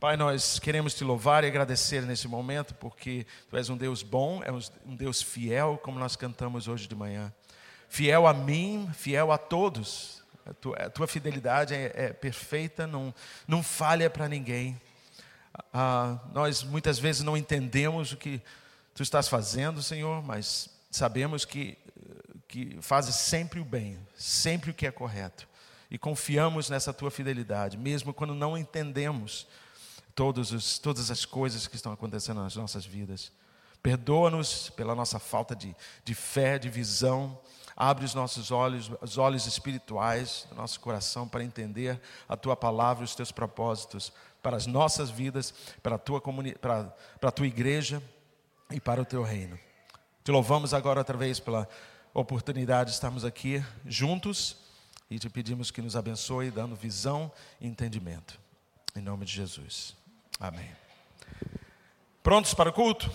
Pai, 0.00 0.16
nós 0.16 0.58
queremos 0.60 0.94
te 0.94 1.02
louvar 1.02 1.42
e 1.42 1.48
agradecer 1.48 2.02
nesse 2.02 2.28
momento, 2.28 2.72
porque 2.74 3.26
tu 3.50 3.56
és 3.56 3.68
um 3.68 3.76
Deus 3.76 4.02
bom, 4.02 4.40
é 4.44 4.52
um 4.86 4.94
Deus 4.94 5.20
fiel, 5.20 5.78
como 5.82 5.98
nós 5.98 6.14
cantamos 6.14 6.68
hoje 6.68 6.86
de 6.86 6.94
manhã. 6.94 7.32
Fiel 7.88 8.26
a 8.26 8.32
mim, 8.32 8.88
fiel 8.94 9.32
a 9.32 9.38
todos. 9.38 10.22
A 10.46 10.54
tua, 10.54 10.76
a 10.76 10.90
tua 10.90 11.06
fidelidade 11.06 11.74
é, 11.74 11.92
é, 11.94 12.12
perfeita, 12.12 12.86
não, 12.86 13.12
não 13.46 13.62
falha 13.62 14.08
para 14.08 14.28
ninguém. 14.28 14.80
Ah, 15.72 16.18
nós 16.32 16.62
muitas 16.62 16.98
vezes 16.98 17.22
não 17.22 17.36
entendemos 17.36 18.12
o 18.12 18.16
que 18.16 18.40
tu 18.94 19.02
estás 19.02 19.28
fazendo, 19.28 19.82
Senhor, 19.82 20.22
mas 20.22 20.68
sabemos 20.90 21.44
que, 21.44 21.78
que 22.48 22.78
fazes 22.80 23.14
sempre 23.14 23.60
o 23.60 23.64
bem, 23.64 23.98
sempre 24.16 24.70
o 24.70 24.74
que 24.74 24.86
é 24.86 24.90
correto. 24.90 25.48
E 25.90 25.96
confiamos 25.96 26.68
nessa 26.68 26.92
tua 26.92 27.10
fidelidade, 27.10 27.76
mesmo 27.76 28.12
quando 28.12 28.34
não 28.34 28.58
entendemos 28.58 29.46
todos 30.14 30.50
os, 30.50 30.78
todas 30.78 31.10
as 31.10 31.24
coisas 31.24 31.66
que 31.66 31.76
estão 31.76 31.92
acontecendo 31.92 32.42
nas 32.42 32.56
nossas 32.56 32.84
vidas. 32.84 33.30
Perdoa-nos 33.80 34.68
pela 34.70 34.94
nossa 34.94 35.20
falta 35.20 35.54
de, 35.54 35.74
de 36.04 36.14
fé, 36.14 36.58
de 36.58 36.68
visão. 36.68 37.38
Abre 37.76 38.04
os 38.04 38.14
nossos 38.14 38.50
olhos, 38.50 38.90
os 39.00 39.16
olhos 39.16 39.46
espirituais 39.46 40.46
do 40.50 40.56
nosso 40.56 40.80
coração 40.80 41.28
para 41.28 41.44
entender 41.44 42.00
a 42.28 42.36
tua 42.36 42.56
palavra 42.56 43.04
e 43.04 43.06
os 43.06 43.14
teus 43.14 43.30
propósitos 43.30 44.12
para 44.42 44.56
as 44.56 44.66
nossas 44.66 45.10
vidas, 45.10 45.52
para 45.82 45.96
a 45.96 45.98
tua, 45.98 46.20
para, 46.60 46.84
para 47.20 47.28
a 47.28 47.32
tua 47.32 47.46
igreja 47.46 48.02
e 48.70 48.80
para 48.80 49.00
o 49.00 49.04
teu 49.04 49.22
reino. 49.22 49.58
Te 50.24 50.30
louvamos 50.30 50.74
agora 50.74 51.00
outra 51.00 51.16
vez 51.16 51.40
pela 51.40 51.68
oportunidade 52.12 52.90
de 52.90 52.94
estarmos 52.94 53.24
aqui 53.24 53.64
juntos 53.86 54.56
e 55.10 55.18
te 55.18 55.28
pedimos 55.30 55.70
que 55.70 55.80
nos 55.80 55.96
abençoe, 55.96 56.50
dando 56.50 56.76
visão 56.76 57.32
e 57.60 57.66
entendimento. 57.66 58.38
Em 58.94 59.00
nome 59.00 59.24
de 59.24 59.32
Jesus. 59.32 59.96
Amém. 60.38 60.70
Prontos 62.22 62.52
para 62.52 62.70
o 62.70 62.72
culto? 62.72 63.10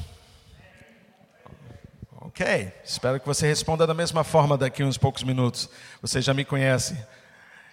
Ok, 2.12 2.74
espero 2.84 3.20
que 3.20 3.26
você 3.28 3.46
responda 3.46 3.86
da 3.86 3.94
mesma 3.94 4.24
forma 4.24 4.58
daqui 4.58 4.82
a 4.82 4.86
uns 4.86 4.98
poucos 4.98 5.24
minutos. 5.24 5.70
Você 6.02 6.22
já 6.22 6.34
me 6.34 6.44
conhece. 6.44 6.98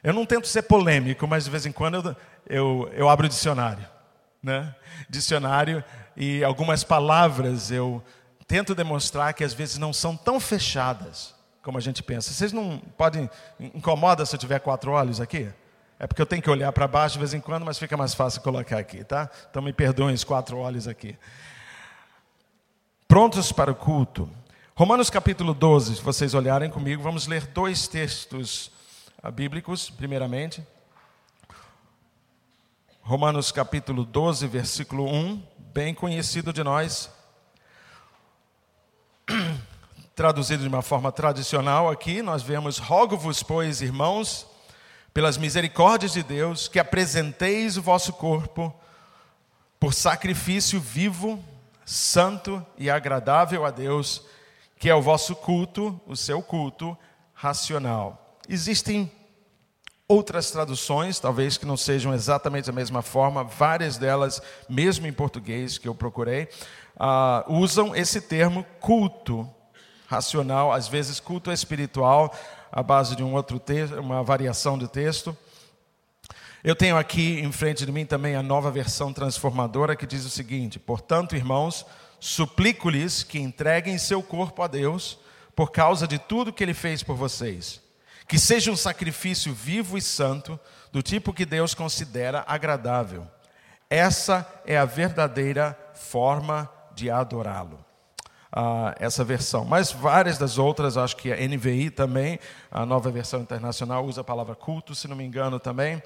Eu 0.02 0.12
não 0.12 0.26
tento 0.26 0.48
ser 0.48 0.62
polêmico, 0.62 1.26
mas 1.26 1.44
de 1.44 1.50
vez 1.50 1.64
em 1.66 1.72
quando 1.72 1.94
eu, 1.94 2.16
eu, 2.46 2.90
eu 2.94 3.08
abro 3.08 3.26
o 3.26 3.28
dicionário. 3.28 3.86
Né? 4.42 4.74
Dicionário 5.08 5.84
e 6.16 6.42
algumas 6.42 6.82
palavras 6.82 7.70
eu 7.70 8.02
tento 8.46 8.74
demonstrar 8.74 9.32
que 9.34 9.44
às 9.44 9.52
vezes 9.52 9.78
não 9.78 9.92
são 9.92 10.16
tão 10.16 10.40
fechadas 10.40 11.34
como 11.62 11.78
a 11.78 11.80
gente 11.80 12.02
pensa. 12.02 12.32
Vocês 12.32 12.52
não 12.52 12.78
podem. 12.96 13.28
Incomoda 13.58 14.24
se 14.24 14.34
eu 14.34 14.38
tiver 14.40 14.58
quatro 14.60 14.92
olhos 14.92 15.20
aqui? 15.20 15.48
É 15.98 16.06
porque 16.06 16.22
eu 16.22 16.26
tenho 16.26 16.42
que 16.42 16.48
olhar 16.48 16.72
para 16.72 16.88
baixo 16.88 17.14
de 17.14 17.18
vez 17.18 17.34
em 17.34 17.40
quando, 17.40 17.64
mas 17.64 17.78
fica 17.78 17.96
mais 17.96 18.14
fácil 18.14 18.40
colocar 18.40 18.78
aqui, 18.78 19.04
tá? 19.04 19.28
Então 19.50 19.60
me 19.60 19.72
perdoem 19.72 20.14
os 20.14 20.24
quatro 20.24 20.56
olhos 20.56 20.88
aqui. 20.88 21.16
Prontos 23.06 23.52
para 23.52 23.70
o 23.70 23.74
culto. 23.74 24.28
Romanos 24.74 25.10
capítulo 25.10 25.52
12, 25.52 25.96
se 25.96 26.02
vocês 26.02 26.32
olharem 26.32 26.70
comigo, 26.70 27.02
vamos 27.02 27.26
ler 27.26 27.46
dois 27.48 27.86
textos 27.86 28.72
ah, 29.22 29.30
bíblicos, 29.30 29.90
primeiramente. 29.90 30.66
Romanos 33.10 33.50
capítulo 33.50 34.04
12, 34.04 34.46
versículo 34.46 35.04
1, 35.04 35.42
bem 35.74 35.92
conhecido 35.92 36.52
de 36.52 36.62
nós. 36.62 37.10
Traduzido 40.14 40.62
de 40.62 40.68
uma 40.68 40.80
forma 40.80 41.10
tradicional 41.10 41.90
aqui, 41.90 42.22
nós 42.22 42.40
vemos: 42.40 42.78
Rogo-vos, 42.78 43.42
pois, 43.42 43.82
irmãos, 43.82 44.46
pelas 45.12 45.36
misericórdias 45.36 46.12
de 46.12 46.22
Deus, 46.22 46.68
que 46.68 46.78
apresenteis 46.78 47.76
o 47.76 47.82
vosso 47.82 48.12
corpo 48.12 48.72
por 49.80 49.92
sacrifício 49.92 50.80
vivo, 50.80 51.44
santo 51.84 52.64
e 52.78 52.88
agradável 52.88 53.64
a 53.66 53.72
Deus, 53.72 54.22
que 54.78 54.88
é 54.88 54.94
o 54.94 55.02
vosso 55.02 55.34
culto, 55.34 56.00
o 56.06 56.14
seu 56.14 56.40
culto 56.40 56.96
racional. 57.34 58.38
Existem 58.48 59.10
outras 60.10 60.50
traduções, 60.50 61.20
talvez 61.20 61.56
que 61.56 61.64
não 61.64 61.76
sejam 61.76 62.12
exatamente 62.12 62.66
da 62.66 62.72
mesma 62.72 63.00
forma, 63.00 63.44
várias 63.44 63.96
delas, 63.96 64.42
mesmo 64.68 65.06
em 65.06 65.12
português 65.12 65.78
que 65.78 65.86
eu 65.86 65.94
procurei, 65.94 66.48
uh, 66.96 67.54
usam 67.54 67.94
esse 67.94 68.20
termo 68.20 68.66
culto 68.80 69.48
racional, 70.08 70.72
às 70.72 70.88
vezes 70.88 71.20
culto 71.20 71.52
espiritual, 71.52 72.34
à 72.72 72.82
base 72.82 73.14
de 73.14 73.22
um 73.22 73.34
outro 73.34 73.60
texto, 73.60 74.00
uma 74.00 74.20
variação 74.24 74.76
de 74.76 74.88
texto. 74.88 75.36
Eu 76.64 76.74
tenho 76.74 76.96
aqui 76.96 77.38
em 77.38 77.52
frente 77.52 77.86
de 77.86 77.92
mim 77.92 78.04
também 78.04 78.34
a 78.34 78.42
nova 78.42 78.68
versão 78.68 79.12
transformadora 79.12 79.94
que 79.94 80.06
diz 80.06 80.24
o 80.24 80.30
seguinte: 80.30 80.76
Portanto, 80.76 81.36
irmãos, 81.36 81.86
suplico-lhes 82.18 83.22
que 83.22 83.38
entreguem 83.38 83.96
seu 83.96 84.24
corpo 84.24 84.60
a 84.60 84.66
Deus 84.66 85.20
por 85.54 85.70
causa 85.70 86.04
de 86.08 86.18
tudo 86.18 86.52
que 86.52 86.64
ele 86.64 86.74
fez 86.74 87.00
por 87.00 87.14
vocês. 87.14 87.80
Que 88.30 88.38
seja 88.38 88.70
um 88.70 88.76
sacrifício 88.76 89.52
vivo 89.52 89.98
e 89.98 90.00
santo, 90.00 90.58
do 90.92 91.02
tipo 91.02 91.32
que 91.34 91.44
Deus 91.44 91.74
considera 91.74 92.44
agradável. 92.46 93.26
Essa 93.90 94.46
é 94.64 94.78
a 94.78 94.84
verdadeira 94.84 95.76
forma 95.94 96.70
de 96.94 97.10
adorá-lo 97.10 97.84
uh, 98.50 98.94
essa 99.00 99.24
versão. 99.24 99.64
Mas 99.64 99.90
várias 99.90 100.38
das 100.38 100.58
outras, 100.58 100.96
acho 100.96 101.16
que 101.16 101.32
a 101.32 101.36
NVI 101.36 101.90
também, 101.90 102.38
a 102.70 102.86
nova 102.86 103.10
versão 103.10 103.40
internacional, 103.40 104.04
usa 104.04 104.20
a 104.20 104.24
palavra 104.24 104.54
culto, 104.54 104.94
se 104.94 105.08
não 105.08 105.16
me 105.16 105.24
engano 105.24 105.58
também. 105.58 105.96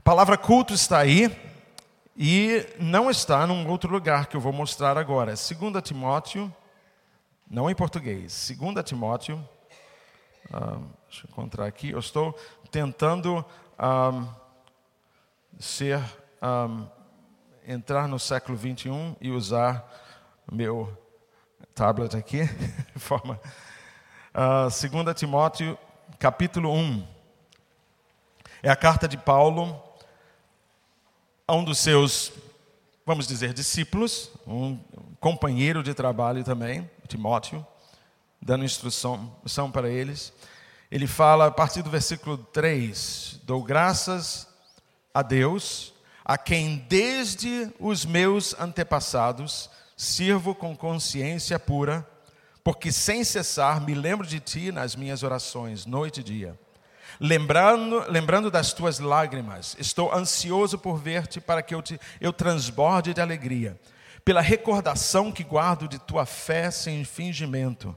A 0.00 0.02
palavra 0.02 0.36
culto 0.36 0.74
está 0.74 0.98
aí 0.98 1.30
e 2.16 2.66
não 2.80 3.08
está 3.08 3.46
num 3.46 3.68
outro 3.68 3.92
lugar 3.92 4.26
que 4.26 4.36
eu 4.36 4.40
vou 4.40 4.52
mostrar 4.52 4.98
agora. 4.98 5.34
2 5.34 5.82
Timóteo, 5.84 6.52
não 7.48 7.70
em 7.70 7.74
português, 7.76 8.50
2 8.58 8.84
Timóteo, 8.84 9.46
uh, 10.50 10.84
deixa 11.08 11.26
eu 11.26 11.30
encontrar 11.30 11.66
aqui, 11.66 11.90
eu 11.90 11.98
estou 11.98 12.38
tentando 12.70 13.44
ah, 13.78 14.34
ser, 15.58 16.00
um, 16.42 16.86
entrar 17.66 18.08
no 18.08 18.18
século 18.18 18.56
21 18.56 19.16
e 19.20 19.30
usar 19.30 19.84
meu 20.50 20.96
tablet 21.74 22.16
aqui, 22.16 22.40
forma. 22.96 23.34
Uh, 24.34 24.68
ah, 24.68 24.68
2 24.68 25.14
Timóteo, 25.14 25.78
capítulo 26.18 26.72
1. 26.72 27.06
É 28.62 28.70
a 28.70 28.76
carta 28.76 29.06
de 29.06 29.16
Paulo 29.16 29.82
a 31.46 31.54
um 31.54 31.62
dos 31.62 31.78
seus, 31.78 32.32
vamos 33.04 33.26
dizer, 33.26 33.52
discípulos, 33.52 34.32
um 34.46 34.78
companheiro 35.20 35.82
de 35.82 35.94
trabalho 35.94 36.42
também, 36.42 36.90
Timóteo, 37.06 37.64
dando 38.46 38.64
instrução, 38.64 39.36
para 39.72 39.90
eles. 39.90 40.32
Ele 40.88 41.08
fala 41.08 41.46
a 41.46 41.50
partir 41.50 41.82
do 41.82 41.90
versículo 41.90 42.38
3: 42.38 43.40
Dou 43.42 43.60
graças 43.62 44.46
a 45.12 45.20
Deus, 45.20 45.92
a 46.24 46.38
quem 46.38 46.86
desde 46.88 47.68
os 47.80 48.06
meus 48.06 48.54
antepassados 48.58 49.68
sirvo 49.96 50.54
com 50.54 50.76
consciência 50.76 51.58
pura, 51.58 52.08
porque 52.62 52.92
sem 52.92 53.24
cessar 53.24 53.80
me 53.80 53.94
lembro 53.94 54.24
de 54.24 54.38
ti 54.38 54.70
nas 54.70 54.94
minhas 54.94 55.24
orações, 55.24 55.84
noite 55.84 56.20
e 56.20 56.22
dia. 56.24 56.56
Lembrando, 57.18 58.04
lembrando 58.08 58.48
das 58.48 58.72
tuas 58.72 59.00
lágrimas, 59.00 59.74
estou 59.80 60.14
ansioso 60.14 60.78
por 60.78 60.98
ver-te 60.98 61.40
para 61.40 61.62
que 61.62 61.74
eu, 61.74 61.82
te, 61.82 61.98
eu 62.20 62.32
transborde 62.32 63.12
de 63.12 63.20
alegria, 63.20 63.80
pela 64.24 64.40
recordação 64.40 65.32
que 65.32 65.42
guardo 65.42 65.88
de 65.88 65.98
tua 65.98 66.26
fé 66.26 66.70
sem 66.70 67.04
fingimento, 67.04 67.96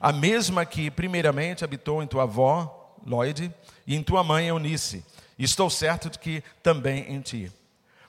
a 0.00 0.12
mesma 0.12 0.64
que 0.64 0.90
primeiramente 0.90 1.64
habitou 1.64 2.02
em 2.02 2.06
tua 2.06 2.24
avó, 2.24 2.96
Lloyd, 3.06 3.52
e 3.86 3.94
em 3.94 4.02
tua 4.02 4.22
mãe, 4.24 4.48
Eunice, 4.48 5.04
e 5.38 5.44
estou 5.44 5.68
certo 5.68 6.08
de 6.08 6.18
que 6.18 6.42
também 6.62 7.12
em 7.12 7.20
ti. 7.20 7.52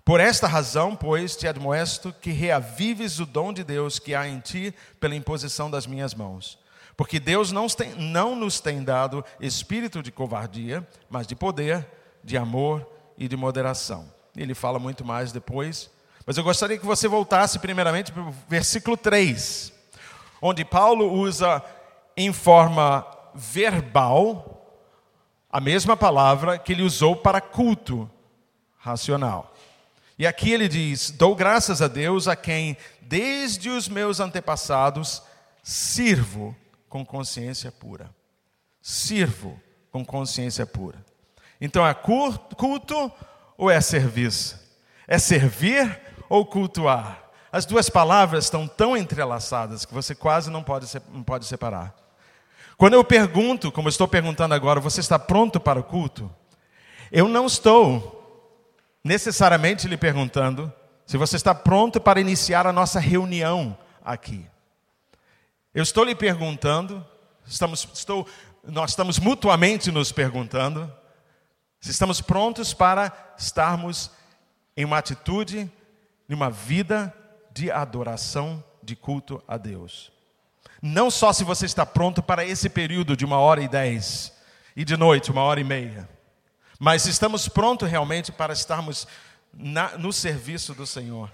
Por 0.04 0.20
esta 0.20 0.48
razão, 0.48 0.96
pois, 0.96 1.36
te 1.36 1.48
admoesto 1.48 2.13
que 2.22 2.30
reavives 2.30 3.20
o 3.20 3.25
dom 3.25 3.51
de 3.51 3.63
Deus 3.63 3.98
que 3.98 4.13
há 4.13 4.27
em 4.27 4.39
ti 4.39 4.74
pela 5.00 5.15
imposição 5.15 5.70
das 5.70 5.88
minhas 5.88 6.13
mãos. 6.13 6.60
Porque 6.96 7.20
Deus 7.20 7.51
não, 7.51 7.68
tem, 7.68 7.94
não 7.96 8.36
nos 8.36 8.60
tem 8.60 8.84
dado 8.84 9.25
espírito 9.39 10.04
de 10.04 10.12
covardia, 10.12 10.88
mas 11.10 11.25
de 11.25 11.36
poder, 11.36 11.86
de 12.24 12.38
amor 12.38 12.88
e 13.18 13.27
de 13.27 13.36
moderação. 13.36 14.13
Ele 14.38 14.54
fala 14.54 14.77
muito 14.77 15.04
mais 15.04 15.32
depois. 15.32 15.89
Mas 16.25 16.38
eu 16.38 16.44
gostaria 16.44 16.77
que 16.77 16.86
você 16.86 17.08
voltasse 17.08 17.60
primeiramente 17.60 18.12
para 18.12 18.24
o 18.24 18.34
versículo 18.48 18.96
3, 18.96 19.74
onde 20.42 20.63
Paulo 20.63 21.12
usa 21.12 21.63
em 22.17 22.31
forma 22.31 23.05
verbal 23.34 24.55
a 25.55 25.60
mesma 25.62 25.95
palavra 25.95 26.57
que 26.57 26.74
ele 26.74 26.84
usou 26.84 27.15
para 27.15 27.39
culto 27.39 28.10
racional. 28.77 29.53
E 30.19 30.27
aqui 30.27 30.51
ele 30.51 30.67
diz: 30.67 31.12
Dou 31.12 31.36
graças 31.36 31.81
a 31.81 31.88
Deus 31.88 32.27
a 32.27 32.36
quem, 32.36 32.75
desde 33.01 33.69
os 33.69 33.88
meus 33.88 34.19
antepassados, 34.19 35.22
sirvo 35.63 36.55
com 36.89 37.05
consciência 37.05 37.72
pura. 37.72 38.10
Sirvo 38.81 39.60
com 39.91 40.05
consciência 40.05 40.65
pura. 40.65 41.03
Então 41.60 41.88
é 41.88 41.93
culto 41.93 43.12
ou 43.57 43.72
é 43.72 43.79
serviço? 43.79 44.60
É 45.07 45.17
servir 45.17 46.01
ou 46.29 46.45
cultuar? 46.45 47.29
As 47.50 47.65
duas 47.65 47.89
palavras 47.89 48.43
estão 48.43 48.67
tão 48.67 48.98
entrelaçadas 48.98 49.86
que 49.86 49.93
você 49.93 50.13
quase 50.13 50.51
não 50.51 50.62
pode, 50.62 50.86
não 51.13 51.24
pode 51.24 51.45
separar. 51.45 51.95
Quando 52.77 52.94
eu 52.94 53.03
pergunto, 53.03 53.72
como 53.72 53.88
eu 53.88 53.89
estou 53.89 54.08
perguntando 54.08 54.53
agora, 54.53 54.79
você 54.79 55.00
está 55.00 55.17
pronto 55.17 55.60
para 55.60 55.79
o 55.79 55.84
culto? 55.84 56.34
Eu 57.12 57.27
não 57.27 57.46
estou 57.46 58.15
necessariamente 59.03 59.88
lhe 59.88 59.96
perguntando 59.96 60.72
se 61.05 61.17
você 61.17 61.36
está 61.36 61.53
pronto 61.53 62.01
para 62.01 62.20
iniciar 62.20 62.65
a 62.67 62.74
nossa 62.74 63.00
reunião 63.00 63.77
aqui. 64.03 64.46
Eu 65.74 65.84
estou 65.84 66.03
lhe 66.03 66.15
perguntando, 66.15 67.05
estamos, 67.46 67.88
estou, 67.94 68.27
nós 68.63 68.91
estamos 68.91 69.20
mutuamente 69.20 69.91
nos 69.91 70.12
perguntando, 70.12 70.91
se 71.79 71.91
estamos 71.91 72.20
prontos 72.20 72.74
para 72.74 73.36
estarmos 73.38 74.10
em 74.75 74.84
uma 74.84 74.98
atitude, 74.98 75.72
em 76.27 76.34
uma 76.34 76.50
vida 76.50 77.13
de 77.51 77.72
adoração, 77.72 78.63
de 78.82 78.96
culto 78.96 79.41
a 79.48 79.58
Deus. 79.58 80.14
Não 80.88 81.10
só 81.10 81.34
se 81.34 81.44
você 81.44 81.65
está 81.65 81.84
pronto 81.84 82.22
para 82.22 82.46
esse 82.46 82.70
período 82.70 83.18
de 83.18 83.25
uma 83.25 83.39
hora 83.39 83.60
e 83.60 83.68
dez, 83.68 84.32
e 84.75 84.86
de 84.86 84.96
noite, 84.96 85.32
uma 85.32 85.42
hora 85.42 85.60
e 85.60 85.63
meia, 85.63 86.08
mas 86.77 87.08
estamos 87.08 87.48
prontos 87.48 87.89
realmente 87.89 88.32
para 88.32 88.54
estarmos 88.54 89.08
na, 89.51 89.98
no 89.98 90.13
serviço 90.13 90.75
do 90.75 90.86
Senhor. 90.86 91.32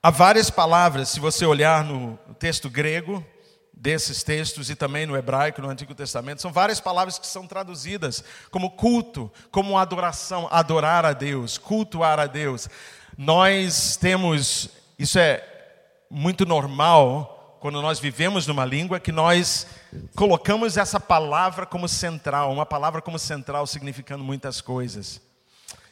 Há 0.00 0.08
várias 0.10 0.48
palavras, 0.48 1.08
se 1.08 1.18
você 1.18 1.44
olhar 1.44 1.82
no 1.82 2.16
texto 2.38 2.70
grego, 2.70 3.26
desses 3.72 4.22
textos 4.22 4.70
e 4.70 4.76
também 4.76 5.06
no 5.06 5.16
hebraico, 5.16 5.60
no 5.60 5.68
Antigo 5.68 5.92
Testamento, 5.92 6.40
são 6.40 6.52
várias 6.52 6.78
palavras 6.78 7.18
que 7.18 7.26
são 7.26 7.48
traduzidas 7.48 8.22
como 8.52 8.70
culto, 8.70 9.28
como 9.50 9.76
adoração, 9.76 10.46
adorar 10.52 11.04
a 11.04 11.12
Deus, 11.12 11.58
cultuar 11.58 12.20
a 12.20 12.26
Deus. 12.28 12.68
Nós 13.18 13.96
temos, 13.96 14.68
isso 14.96 15.18
é 15.18 15.55
muito 16.10 16.46
normal 16.46 17.58
quando 17.60 17.82
nós 17.82 17.98
vivemos 17.98 18.46
numa 18.46 18.64
língua 18.64 19.00
que 19.00 19.10
nós 19.10 19.66
colocamos 20.14 20.76
essa 20.76 21.00
palavra 21.00 21.66
como 21.66 21.88
central, 21.88 22.52
uma 22.52 22.66
palavra 22.66 23.02
como 23.02 23.18
central 23.18 23.66
significando 23.66 24.22
muitas 24.22 24.60
coisas. 24.60 25.20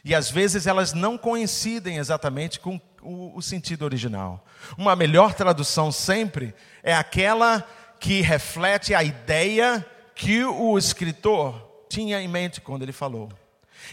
E 0.05 0.15
às 0.15 0.31
vezes 0.31 0.67
elas 0.67 0.93
não 0.93 1.17
coincidem 1.17 1.97
exatamente 1.97 2.61
com 2.61 2.81
o, 3.03 3.37
o 3.37 3.43
sentido 3.43 3.85
original. 3.85 4.45
Uma 4.77 4.95
melhor 4.95 5.33
tradução 5.33 5.91
sempre 5.91 6.55
é 6.83 6.95
aquela 6.95 7.67
que 7.99 8.21
reflete 8.21 8.95
a 8.95 9.03
ideia 9.03 9.85
que 10.15 10.45
o 10.45 10.77
escritor 10.77 11.87
tinha 11.89 12.21
em 12.21 12.29
mente 12.29 12.61
quando 12.61 12.83
ele 12.83 12.93
falou. 12.93 13.31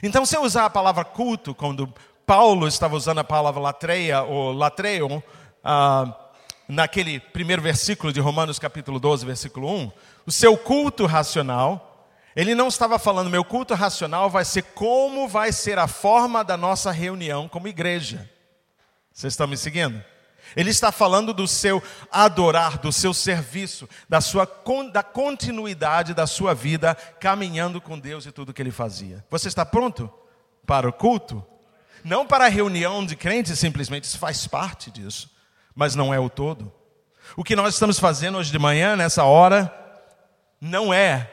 Então, 0.04 0.26
se 0.26 0.36
eu 0.36 0.44
usar 0.44 0.66
a 0.66 0.70
palavra 0.70 1.04
culto, 1.04 1.56
quando 1.56 1.92
Paulo 2.26 2.68
estava 2.68 2.96
usando 2.96 3.20
a 3.20 3.24
palavra 3.24 3.62
latreia 3.62 4.22
ou 4.24 4.52
latreio, 4.52 5.24
ah, 5.64 6.16
naquele 6.68 7.20
primeiro 7.20 7.62
versículo 7.62 8.14
de 8.14 8.20
Romanos 8.20 8.60
capítulo 8.60 9.00
12, 9.00 9.26
versículo 9.26 9.70
1, 9.70 9.92
o 10.26 10.32
seu 10.32 10.58
culto 10.58 11.06
racional 11.06 11.92
ele 12.36 12.56
não 12.56 12.68
estava 12.68 12.98
falando, 12.98 13.30
meu 13.30 13.44
culto 13.44 13.74
racional 13.74 14.30
vai 14.30 14.46
ser 14.46 14.64
como 14.64 15.28
vai 15.28 15.52
ser 15.52 15.78
a 15.78 15.88
forma 15.88 16.44
da 16.44 16.56
nossa 16.56 16.92
reunião 16.92 17.48
como 17.48 17.68
igreja. 17.68 18.30
Vocês 19.12 19.34
estão 19.34 19.48
me 19.48 19.58
seguindo? 19.58 20.02
Ele 20.56 20.70
está 20.70 20.92
falando 20.92 21.34
do 21.34 21.48
seu 21.48 21.82
adorar, 22.12 22.78
do 22.78 22.92
seu 22.92 23.14
serviço, 23.14 23.88
da 24.08 24.20
sua 24.22 24.50
da 24.92 25.04
continuidade 25.04 26.14
da 26.14 26.28
sua 26.28 26.54
vida 26.54 26.96
caminhando 27.20 27.80
com 27.80 28.00
Deus 28.00 28.26
e 28.26 28.32
tudo 28.32 28.54
que 28.54 28.62
ele 28.62 28.72
fazia. 28.72 29.24
Você 29.30 29.48
está 29.48 29.66
pronto 29.66 30.12
para 30.66 30.88
o 30.88 30.94
culto? 30.94 31.46
Não 32.04 32.26
para 32.26 32.46
a 32.46 32.50
reunião 32.50 33.06
de 33.06 33.16
crentes 33.16 33.60
simplesmente, 33.60 34.06
isso 34.06 34.18
faz 34.18 34.48
parte 34.48 34.90
disso, 34.90 35.30
mas 35.76 35.96
não 35.96 36.14
é 36.14 36.20
o 36.20 36.30
todo. 36.30 36.72
O 37.36 37.44
que 37.44 37.56
nós 37.56 37.74
estamos 37.74 38.00
fazendo 38.00 38.38
hoje 38.38 38.52
de 38.52 38.60
manhã, 38.60 38.96
nessa 38.96 39.24
hora, 39.24 39.74
não 40.60 40.94
é 40.94 41.30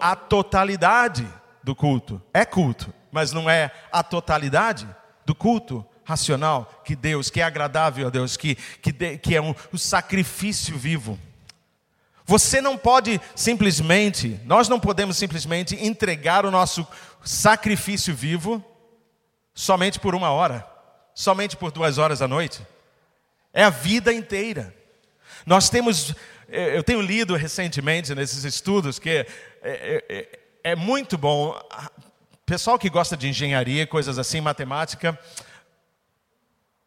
a 0.00 0.16
totalidade 0.16 1.26
do 1.62 1.74
culto. 1.74 2.20
É 2.32 2.44
culto, 2.44 2.92
mas 3.10 3.32
não 3.32 3.48
é 3.48 3.70
a 3.90 4.02
totalidade 4.02 4.88
do 5.24 5.34
culto 5.34 5.84
racional 6.04 6.82
que 6.84 6.96
Deus, 6.96 7.30
que 7.30 7.40
é 7.40 7.44
agradável 7.44 8.06
a 8.06 8.10
Deus, 8.10 8.36
que, 8.36 8.54
que, 8.54 8.92
que 9.18 9.36
é 9.36 9.40
um, 9.40 9.54
um 9.72 9.78
sacrifício 9.78 10.76
vivo. 10.76 11.18
Você 12.24 12.60
não 12.60 12.78
pode 12.78 13.20
simplesmente, 13.34 14.40
nós 14.44 14.68
não 14.68 14.80
podemos 14.80 15.16
simplesmente 15.16 15.76
entregar 15.84 16.46
o 16.46 16.50
nosso 16.50 16.86
sacrifício 17.24 18.14
vivo 18.14 18.64
somente 19.54 19.98
por 19.98 20.14
uma 20.14 20.30
hora, 20.30 20.66
somente 21.14 21.56
por 21.56 21.70
duas 21.70 21.98
horas 21.98 22.22
à 22.22 22.28
noite. 22.28 22.64
É 23.52 23.64
a 23.64 23.70
vida 23.70 24.12
inteira. 24.12 24.74
Nós 25.46 25.68
temos 25.68 26.14
é, 26.52 26.76
eu 26.76 26.84
tenho 26.84 27.00
lido 27.00 27.34
recentemente 27.34 28.14
nesses 28.14 28.44
estudos 28.44 28.98
que 28.98 29.08
é, 29.08 29.26
é, 29.62 30.04
é, 30.06 30.38
é 30.72 30.76
muito 30.76 31.16
bom. 31.16 31.58
Pessoal 32.44 32.78
que 32.78 32.90
gosta 32.90 33.16
de 33.16 33.26
engenharia, 33.26 33.86
coisas 33.86 34.18
assim, 34.18 34.42
matemática, 34.42 35.18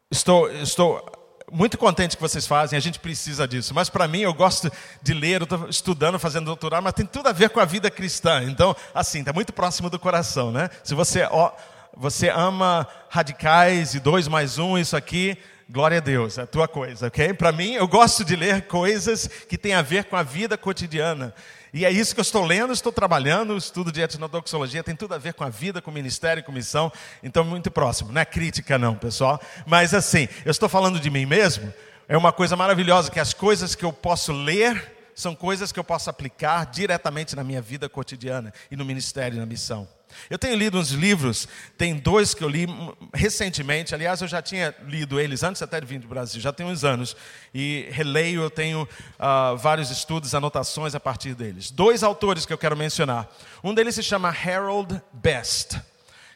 estou, 0.08 0.48
estou 0.52 1.04
muito 1.50 1.76
contente 1.76 2.16
que 2.16 2.22
vocês 2.22 2.46
fazem, 2.46 2.76
a 2.76 2.80
gente 2.80 3.00
precisa 3.00 3.48
disso. 3.48 3.74
Mas 3.74 3.90
para 3.90 4.06
mim, 4.06 4.20
eu 4.20 4.32
gosto 4.32 4.70
de 5.02 5.12
ler, 5.12 5.42
estou 5.42 5.68
estudando, 5.68 6.16
fazendo 6.16 6.44
doutorado, 6.44 6.84
mas 6.84 6.92
tem 6.92 7.04
tudo 7.04 7.28
a 7.28 7.32
ver 7.32 7.50
com 7.50 7.58
a 7.58 7.64
vida 7.64 7.90
cristã. 7.90 8.44
Então, 8.44 8.76
assim, 8.94 9.18
está 9.18 9.32
muito 9.32 9.52
próximo 9.52 9.90
do 9.90 9.98
coração, 9.98 10.52
né? 10.52 10.70
Se 10.84 10.94
você, 10.94 11.26
ó, 11.28 11.50
você 11.96 12.28
ama 12.28 12.86
radicais 13.08 13.96
e 13.96 14.00
dois 14.00 14.28
mais 14.28 14.58
um, 14.58 14.78
isso 14.78 14.96
aqui, 14.96 15.36
glória 15.68 15.98
a 15.98 16.00
Deus, 16.00 16.38
é 16.38 16.42
a 16.42 16.46
tua 16.46 16.68
coisa, 16.68 17.08
ok? 17.08 17.34
Para 17.34 17.50
mim, 17.50 17.72
eu 17.72 17.88
gosto 17.88 18.24
de 18.24 18.36
ler 18.36 18.62
coisas 18.62 19.26
que 19.48 19.58
têm 19.58 19.74
a 19.74 19.82
ver 19.82 20.04
com 20.04 20.16
a 20.16 20.22
vida 20.22 20.56
cotidiana. 20.56 21.34
E 21.72 21.84
é 21.84 21.90
isso 21.90 22.14
que 22.14 22.20
eu 22.20 22.22
estou 22.22 22.44
lendo, 22.44 22.72
estou 22.72 22.92
trabalhando, 22.92 23.52
o 23.52 23.58
estudo 23.58 23.90
de 23.90 24.00
etnodoxologia 24.00 24.82
tem 24.82 24.94
tudo 24.94 25.14
a 25.14 25.18
ver 25.18 25.34
com 25.34 25.44
a 25.44 25.48
vida, 25.48 25.82
com 25.82 25.90
o 25.90 25.94
ministério, 25.94 26.42
com 26.42 26.52
missão, 26.52 26.90
então 27.22 27.44
muito 27.44 27.70
próximo. 27.70 28.12
Não 28.12 28.20
é 28.20 28.24
crítica 28.24 28.78
não, 28.78 28.94
pessoal, 28.94 29.40
mas 29.66 29.92
assim, 29.92 30.28
eu 30.44 30.50
estou 30.50 30.68
falando 30.68 31.00
de 31.00 31.10
mim 31.10 31.26
mesmo, 31.26 31.72
é 32.08 32.16
uma 32.16 32.32
coisa 32.32 32.54
maravilhosa 32.54 33.10
que 33.10 33.20
as 33.20 33.34
coisas 33.34 33.74
que 33.74 33.84
eu 33.84 33.92
posso 33.92 34.32
ler 34.32 34.94
são 35.14 35.34
coisas 35.34 35.72
que 35.72 35.80
eu 35.80 35.84
posso 35.84 36.08
aplicar 36.08 36.66
diretamente 36.66 37.34
na 37.34 37.42
minha 37.42 37.60
vida 37.60 37.88
cotidiana 37.88 38.52
e 38.70 38.76
no 38.76 38.84
ministério 38.84 39.36
e 39.36 39.40
na 39.40 39.46
missão. 39.46 39.88
Eu 40.28 40.38
tenho 40.38 40.56
lido 40.56 40.78
uns 40.78 40.90
livros, 40.90 41.46
tem 41.76 41.94
dois 41.94 42.34
que 42.34 42.42
eu 42.42 42.48
li 42.48 42.66
recentemente, 43.12 43.94
aliás, 43.94 44.20
eu 44.20 44.28
já 44.28 44.42
tinha 44.42 44.74
lido 44.86 45.20
eles 45.20 45.42
antes 45.42 45.62
até 45.62 45.80
de 45.80 45.86
vir 45.86 46.00
do 46.00 46.08
Brasil, 46.08 46.40
já 46.40 46.52
tem 46.52 46.66
uns 46.66 46.84
anos, 46.84 47.16
e 47.54 47.86
releio, 47.90 48.42
eu 48.42 48.50
tenho 48.50 48.82
uh, 48.82 49.56
vários 49.56 49.90
estudos, 49.90 50.34
anotações 50.34 50.94
a 50.94 51.00
partir 51.00 51.34
deles. 51.34 51.70
Dois 51.70 52.02
autores 52.02 52.44
que 52.46 52.52
eu 52.52 52.58
quero 52.58 52.76
mencionar. 52.76 53.28
Um 53.62 53.74
deles 53.74 53.94
se 53.94 54.02
chama 54.02 54.28
Harold 54.28 55.00
Best, 55.12 55.80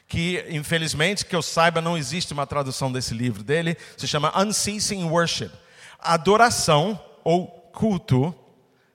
que 0.06 0.44
infelizmente, 0.50 1.24
que 1.24 1.34
eu 1.34 1.42
saiba, 1.42 1.80
não 1.80 1.96
existe 1.96 2.32
uma 2.32 2.46
tradução 2.46 2.92
desse 2.92 3.14
livro 3.14 3.42
dele, 3.42 3.76
se 3.96 4.06
chama 4.06 4.32
Unceasing 4.38 5.04
Worship. 5.04 5.50
Adoração 5.98 6.98
ou 7.22 7.46
culto 7.46 8.34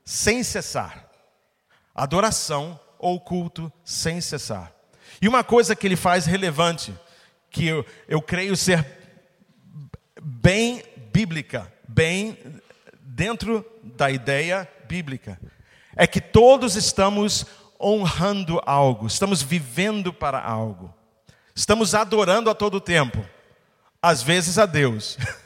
sem 0.04 0.44
cessar. 0.44 1.10
Adoração 1.94 2.80
ou 3.00 3.20
culto 3.20 3.72
sem 3.84 4.20
cessar. 4.22 4.74
E 5.22 5.28
uma 5.28 5.44
coisa 5.44 5.76
que 5.76 5.88
ele 5.88 5.96
faz 5.96 6.26
relevante, 6.26 6.94
que 7.50 7.68
eu, 7.68 7.86
eu 8.08 8.22
creio 8.22 8.56
ser 8.56 8.86
bem 10.22 10.84
bíblica, 11.12 11.72
bem 11.88 12.38
dentro 13.02 13.66
da 13.82 14.12
ideia 14.12 14.70
bíblica, 14.88 15.40
é 15.96 16.06
que 16.06 16.20
todos 16.20 16.76
estamos 16.76 17.46
honrando 17.80 18.62
algo, 18.66 19.08
estamos 19.08 19.42
vivendo 19.42 20.12
para 20.14 20.42
algo, 20.42 20.94
estamos 21.56 21.96
adorando 21.96 22.50
a 22.50 22.56
todo 22.56 22.82
tempo, 22.82 23.24
às 24.02 24.22
vezes 24.22 24.58
a 24.58 24.66
Deus. 24.66 25.18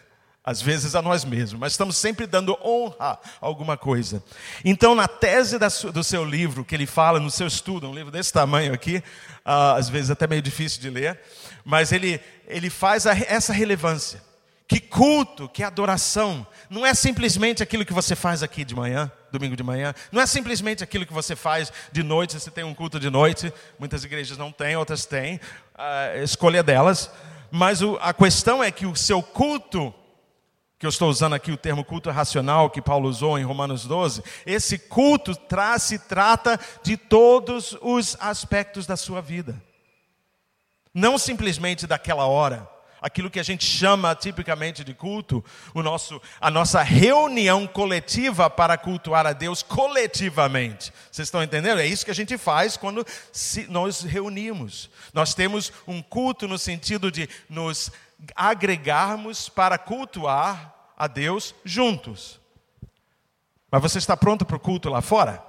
às 0.49 0.63
vezes 0.63 0.95
a 0.95 1.01
nós 1.03 1.23
mesmos, 1.23 1.59
mas 1.59 1.73
estamos 1.73 1.95
sempre 1.95 2.25
dando 2.25 2.57
honra 2.65 2.95
a 2.99 3.19
alguma 3.39 3.77
coisa. 3.77 4.23
Então, 4.65 4.95
na 4.95 5.07
tese 5.07 5.59
do 5.93 6.03
seu 6.03 6.25
livro, 6.25 6.65
que 6.65 6.73
ele 6.73 6.87
fala 6.87 7.19
no 7.19 7.29
seu 7.29 7.45
estudo, 7.45 7.87
um 7.87 7.93
livro 7.93 8.11
desse 8.11 8.33
tamanho 8.33 8.73
aqui, 8.73 8.97
uh, 9.45 9.77
às 9.77 9.89
vezes 9.89 10.09
até 10.09 10.25
meio 10.25 10.41
difícil 10.41 10.81
de 10.81 10.89
ler, 10.89 11.19
mas 11.63 11.91
ele, 11.91 12.19
ele 12.47 12.67
faz 12.71 13.05
essa 13.05 13.53
relevância. 13.53 14.23
Que 14.67 14.79
culto, 14.79 15.47
que 15.47 15.61
adoração, 15.61 16.47
não 16.67 16.83
é 16.83 16.95
simplesmente 16.95 17.61
aquilo 17.61 17.85
que 17.85 17.93
você 17.93 18.15
faz 18.15 18.41
aqui 18.41 18.65
de 18.65 18.73
manhã, 18.73 19.11
domingo 19.31 19.55
de 19.55 19.61
manhã, 19.61 19.93
não 20.11 20.19
é 20.19 20.25
simplesmente 20.25 20.83
aquilo 20.83 21.05
que 21.05 21.13
você 21.13 21.35
faz 21.35 21.71
de 21.91 22.01
noite, 22.01 22.39
você 22.39 22.49
tem 22.49 22.63
um 22.63 22.73
culto 22.73 22.99
de 22.99 23.11
noite, 23.11 23.53
muitas 23.77 24.03
igrejas 24.03 24.35
não 24.35 24.51
têm, 24.51 24.75
outras 24.75 25.05
têm, 25.05 25.39
a 25.75 26.13
uh, 26.15 26.23
escolha 26.23 26.63
delas, 26.63 27.11
mas 27.51 27.81
a 28.01 28.11
questão 28.15 28.63
é 28.63 28.71
que 28.71 28.87
o 28.87 28.95
seu 28.95 29.21
culto 29.21 29.93
que 30.79 30.85
eu 30.85 30.89
estou 30.89 31.09
usando 31.09 31.35
aqui 31.35 31.51
o 31.51 31.57
termo 31.57 31.83
culto 31.83 32.09
racional 32.09 32.69
que 32.69 32.81
Paulo 32.81 33.09
usou 33.09 33.37
em 33.37 33.43
Romanos 33.43 33.85
12, 33.85 34.23
esse 34.45 34.79
culto 34.79 35.35
traz, 35.35 35.83
se 35.83 35.99
trata 35.99 36.57
de 36.81 36.95
todos 36.95 37.77
os 37.81 38.15
aspectos 38.17 38.87
da 38.87 38.95
sua 38.95 39.21
vida. 39.21 39.61
Não 40.93 41.17
simplesmente 41.17 41.85
daquela 41.85 42.27
hora, 42.27 42.65
aquilo 43.01 43.29
que 43.29 43.41
a 43.41 43.43
gente 43.43 43.65
chama 43.65 44.15
tipicamente 44.15 44.81
de 44.81 44.93
culto, 44.93 45.43
o 45.73 45.83
nosso, 45.83 46.21
a 46.39 46.49
nossa 46.49 46.81
reunião 46.81 47.67
coletiva 47.67 48.49
para 48.49 48.77
cultuar 48.77 49.27
a 49.27 49.33
Deus 49.33 49.61
coletivamente. 49.61 50.93
Vocês 51.11 51.27
estão 51.27 51.43
entendendo? 51.43 51.81
É 51.81 51.85
isso 51.85 52.05
que 52.05 52.11
a 52.11 52.15
gente 52.15 52.37
faz 52.37 52.77
quando 52.77 53.05
nos 53.67 54.01
reunimos. 54.01 54.89
Nós 55.13 55.33
temos 55.33 55.73
um 55.85 56.01
culto 56.01 56.47
no 56.47 56.57
sentido 56.57 57.11
de 57.11 57.27
nos 57.49 57.91
agregarmos 58.35 59.49
para 59.49 59.77
cultuar 59.77 60.73
a 60.97 61.07
Deus 61.07 61.55
juntos. 61.63 62.39
Mas 63.71 63.81
você 63.81 63.97
está 63.97 64.17
pronto 64.17 64.45
para 64.45 64.57
o 64.57 64.59
culto 64.59 64.89
lá 64.89 65.01
fora? 65.01 65.43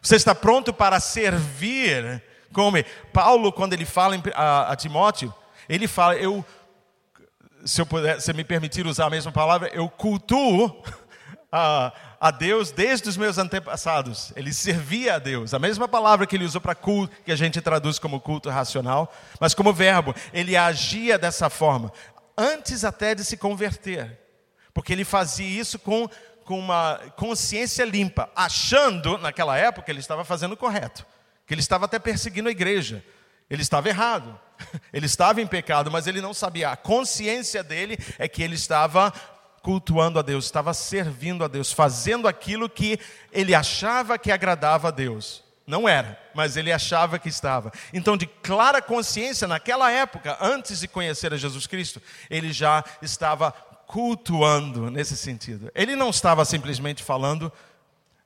Você 0.00 0.16
está 0.16 0.34
pronto 0.34 0.72
para 0.72 0.98
servir? 0.98 2.22
Como 2.52 2.76
Paulo, 3.12 3.52
quando 3.52 3.72
ele 3.72 3.84
fala 3.84 4.16
a, 4.34 4.74
Timóteo, 4.76 5.32
ele 5.68 5.86
fala, 5.86 6.16
eu, 6.16 6.44
se 7.64 7.80
eu 7.80 7.86
puder, 7.86 8.20
se 8.20 8.32
me 8.32 8.44
permitir 8.44 8.86
usar 8.86 9.06
a 9.06 9.10
mesma 9.10 9.32
palavra, 9.32 9.68
eu 9.72 9.88
cultuo 9.88 10.82
a, 11.52 11.92
a 12.18 12.30
Deus 12.30 12.72
desde 12.72 13.10
os 13.10 13.16
meus 13.18 13.36
antepassados. 13.36 14.32
Ele 14.34 14.52
servia 14.52 15.16
a 15.16 15.18
Deus. 15.18 15.52
A 15.52 15.58
mesma 15.58 15.86
palavra 15.86 16.26
que 16.26 16.34
ele 16.34 16.46
usou 16.46 16.60
para 16.60 16.74
culto, 16.74 17.14
que 17.24 17.30
a 17.30 17.36
gente 17.36 17.60
traduz 17.60 17.98
como 17.98 18.20
culto 18.20 18.48
racional, 18.48 19.12
mas 19.38 19.54
como 19.54 19.72
verbo, 19.72 20.14
ele 20.32 20.56
agia 20.56 21.18
dessa 21.18 21.50
forma, 21.50 21.92
antes 22.36 22.84
até 22.84 23.14
de 23.14 23.22
se 23.22 23.36
converter. 23.36 24.18
Porque 24.72 24.94
ele 24.94 25.04
fazia 25.04 25.60
isso 25.60 25.78
com, 25.78 26.08
com 26.46 26.58
uma 26.58 26.98
consciência 27.16 27.84
limpa, 27.84 28.30
achando, 28.34 29.18
naquela 29.18 29.58
época, 29.58 29.90
ele 29.90 30.00
estava 30.00 30.24
fazendo 30.24 30.52
o 30.52 30.56
correto, 30.56 31.04
que 31.46 31.52
ele 31.52 31.60
estava 31.60 31.84
até 31.84 31.98
perseguindo 31.98 32.48
a 32.48 32.52
igreja. 32.52 33.04
Ele 33.50 33.60
estava 33.60 33.90
errado, 33.90 34.40
ele 34.94 35.04
estava 35.04 35.42
em 35.42 35.46
pecado, 35.46 35.90
mas 35.90 36.06
ele 36.06 36.22
não 36.22 36.32
sabia. 36.32 36.70
A 36.70 36.76
consciência 36.76 37.62
dele 37.62 37.98
é 38.18 38.26
que 38.26 38.42
ele 38.42 38.54
estava 38.54 39.12
cultuando 39.62 40.18
a 40.18 40.22
Deus, 40.22 40.44
estava 40.44 40.74
servindo 40.74 41.44
a 41.44 41.48
Deus, 41.48 41.72
fazendo 41.72 42.26
aquilo 42.26 42.68
que 42.68 42.98
ele 43.30 43.54
achava 43.54 44.18
que 44.18 44.32
agradava 44.32 44.88
a 44.88 44.90
Deus. 44.90 45.42
Não 45.66 45.88
era, 45.88 46.20
mas 46.34 46.56
ele 46.56 46.72
achava 46.72 47.18
que 47.18 47.28
estava. 47.28 47.72
Então, 47.92 48.16
de 48.16 48.26
clara 48.26 48.82
consciência, 48.82 49.46
naquela 49.46 49.90
época, 49.90 50.36
antes 50.40 50.80
de 50.80 50.88
conhecer 50.88 51.32
a 51.32 51.36
Jesus 51.36 51.66
Cristo, 51.66 52.02
ele 52.28 52.52
já 52.52 52.84
estava 53.00 53.52
cultuando 53.86 54.90
nesse 54.90 55.16
sentido. 55.16 55.70
Ele 55.74 55.94
não 55.94 56.10
estava 56.10 56.44
simplesmente 56.44 57.02
falando 57.02 57.52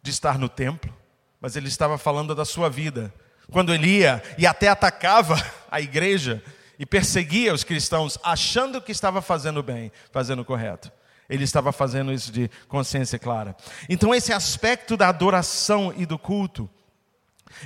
de 0.02 0.10
estar 0.10 0.38
no 0.38 0.48
templo, 0.48 0.94
mas 1.40 1.56
ele 1.56 1.68
estava 1.68 1.98
falando 1.98 2.34
da 2.34 2.44
sua 2.44 2.70
vida 2.70 3.12
quando 3.50 3.72
ele 3.74 3.98
ia 3.98 4.22
e 4.38 4.46
até 4.46 4.68
atacava 4.68 5.36
a 5.70 5.80
igreja 5.80 6.42
e 6.78 6.86
perseguia 6.86 7.52
os 7.52 7.64
cristãos, 7.64 8.18
achando 8.22 8.80
que 8.80 8.92
estava 8.92 9.20
fazendo 9.20 9.62
bem, 9.62 9.92
fazendo 10.10 10.44
correto. 10.44 10.90
Ele 11.28 11.44
estava 11.44 11.72
fazendo 11.72 12.12
isso 12.12 12.30
de 12.30 12.50
consciência 12.68 13.18
clara. 13.18 13.56
Então, 13.88 14.14
esse 14.14 14.32
aspecto 14.32 14.96
da 14.96 15.08
adoração 15.08 15.92
e 15.96 16.06
do 16.06 16.18
culto, 16.18 16.68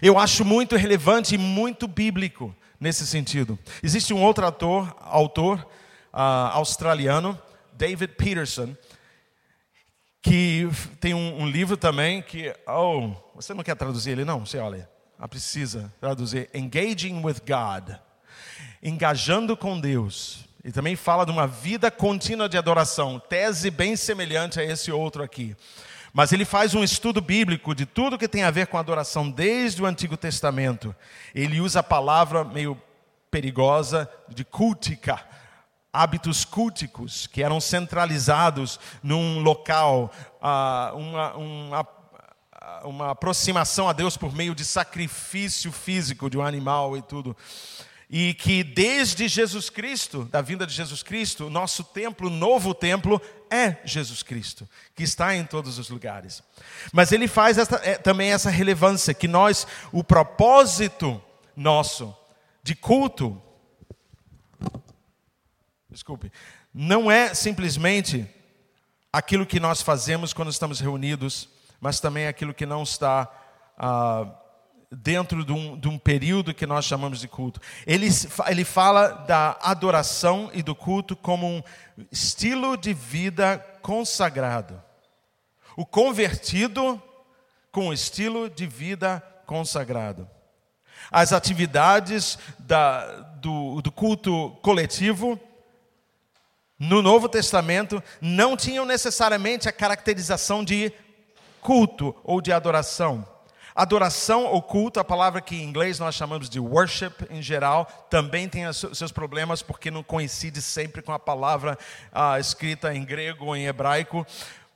eu 0.01 0.19
acho 0.19 0.45
muito 0.45 0.77
relevante 0.77 1.35
e 1.35 1.39
muito 1.39 1.87
bíblico 1.87 2.55
nesse 2.79 3.07
sentido. 3.07 3.59
Existe 3.83 4.15
um 4.15 4.23
outro 4.23 4.45
autor, 4.45 4.97
autor 5.01 5.59
uh, 6.13 6.51
australiano, 6.53 7.39
David 7.73 8.15
Peterson, 8.15 8.75
que 10.23 10.69
tem 10.99 11.15
um, 11.15 11.43
um, 11.43 11.49
livro 11.49 11.77
também 11.77 12.23
que, 12.23 12.55
oh, 12.67 13.13
você 13.35 13.55
não 13.55 13.65
quer 13.65 13.75
traduzir 13.75 14.11
ele 14.11 14.25
não? 14.25 14.45
Você 14.45 14.59
olha. 14.59 14.89
Ah, 15.19 15.29
precisa 15.29 15.93
traduzir 16.01 16.49
engaging 16.55 17.23
with 17.23 17.37
God, 17.47 17.95
engajando 18.83 19.55
com 19.55 19.79
Deus. 19.79 20.49
E 20.63 20.71
também 20.71 20.95
fala 20.95 21.25
de 21.25 21.33
uma 21.33 21.47
vida 21.47 21.91
contínua 21.91 22.49
de 22.49 22.59
adoração, 22.59 23.19
tese 23.19 23.71
bem 23.71 23.97
semelhante 23.97 24.61
a 24.61 24.65
esse 24.65 24.93
outro 24.93 25.23
aqui. 25.23 25.57
Mas 26.13 26.33
ele 26.33 26.45
faz 26.45 26.75
um 26.75 26.83
estudo 26.83 27.21
bíblico 27.21 27.75
de 27.75 27.87
tudo 27.87 28.19
que 28.19 28.29
tem 28.29 28.43
a 28.43 28.51
ver 28.51 28.67
com 28.67 28.77
adoração 28.77 29.31
desde 29.31 29.83
o 29.83 29.87
Antigo 29.87 30.17
Testamento. 30.17 30.95
Ele 31.35 31.61
usa 31.61 31.81
a 31.81 31.85
palavra 31.85 32.45
meio 32.45 32.81
perigosa 33.31 34.11
de 34.29 34.45
cultica, 34.45 35.25
hábitos 35.93 36.45
culticos 36.45 37.27
que 37.27 37.43
eram 37.43 37.61
centralizados 37.61 38.79
num 39.03 39.41
local, 39.41 40.13
uh, 40.43 40.97
uma, 40.97 41.35
uma 41.37 42.01
uma 42.85 43.11
aproximação 43.11 43.89
a 43.89 43.93
Deus 43.93 44.17
por 44.17 44.35
meio 44.35 44.55
de 44.55 44.65
sacrifício 44.65 45.73
físico 45.73 46.31
de 46.31 46.39
um 46.39 46.43
animal 46.43 46.97
e 46.97 47.03
tudo. 47.03 47.37
E 48.11 48.35
que 48.35 48.65
desde 48.65 49.29
Jesus 49.29 49.71
Cristo, 49.71 50.25
da 50.25 50.43
vinda 50.43 50.67
de 50.67 50.75
Jesus 50.75 51.03
Cristo, 51.03 51.47
o 51.47 51.51
nosso 51.51 51.85
templo, 51.85 52.27
o 52.27 52.31
novo 52.31 52.75
templo, 52.75 53.23
é 53.49 53.77
Jesus 53.85 54.23
Cristo, 54.23 54.69
que 54.97 55.05
está 55.05 55.37
em 55.37 55.45
todos 55.45 55.79
os 55.79 55.89
lugares. 55.89 56.43
Mas 56.93 57.13
ele 57.13 57.29
faz 57.29 57.57
é, 57.57 57.97
também 57.97 58.33
essa 58.33 58.51
relevância, 58.51 59.15
que 59.15 59.29
nós, 59.29 59.67
o 59.93 60.03
propósito 60.03 61.23
nosso 61.55 62.17
de 62.63 62.75
culto, 62.75 63.41
desculpe, 65.89 66.33
não 66.75 67.11
é 67.11 67.33
simplesmente 67.33 68.27
aquilo 69.13 69.47
que 69.47 69.61
nós 69.61 69.81
fazemos 69.83 70.33
quando 70.33 70.51
estamos 70.51 70.81
reunidos 70.81 71.49
mas 71.81 71.99
também 71.99 72.27
aquilo 72.27 72.53
que 72.53 72.67
não 72.67 72.83
está 72.83 73.29
ah, 73.79 74.27
dentro 74.91 75.45
de 75.45 75.53
um, 75.53 75.79
de 75.79 75.89
um, 75.89 75.99
período 75.99 76.53
que 76.53 76.67
nós 76.67 76.85
chamamos 76.85 77.21
de 77.21 77.29
culto. 77.29 77.61
Ele, 77.87 78.09
ele 78.49 78.65
fala 78.65 79.09
da 79.09 79.57
adoração 79.63 80.51
e 80.53 80.63
do 80.63 80.75
culto 80.75 81.15
como 81.15 81.47
um 81.47 81.63
estilo 82.11 82.77
de 82.77 82.93
vida 82.93 83.59
consagrado. 83.83 84.83
O 85.77 85.87
convertido 85.87 87.01
com 87.71 87.89
o 87.89 87.93
estilo 87.93 88.51
de 88.51 88.67
vida 88.67 89.23
consagrado. 89.47 90.29
As 91.11 91.33
atividades 91.33 92.39
da, 92.59 93.21
do, 93.41 93.81
do 93.81 93.93
culto 93.93 94.51
coletivo 94.61 95.39
no 96.79 97.01
Novo 97.01 97.29
Testamento 97.29 98.03
não 98.21 98.57
tinham 98.57 98.85
necessariamente 98.85 99.69
a 99.69 99.73
caracterização 99.73 100.65
de 100.65 100.93
culto 101.61 102.15
ou 102.25 102.41
de 102.41 102.53
adoração. 102.53 103.27
Adoração 103.81 104.45
ou 104.45 104.61
culto, 104.61 105.01
a 105.01 105.05
palavra 105.05 105.41
que 105.41 105.57
em 105.57 105.65
inglês 105.65 105.99
nós 105.99 106.15
chamamos 106.15 106.51
de 106.51 106.61
worship 106.61 107.15
em 107.31 107.41
geral, 107.41 107.87
também 108.11 108.47
tem 108.47 108.71
seus 108.71 109.11
problemas 109.11 109.63
porque 109.63 109.91
não 109.91 110.03
coincide 110.03 110.61
sempre 110.61 111.01
com 111.01 111.15
a 111.15 111.19
palavra 111.19 111.79
ah, 112.13 112.39
escrita 112.39 112.95
em 112.95 113.03
grego 113.03 113.47
ou 113.47 113.57
em 113.57 113.65
hebraico. 113.65 114.27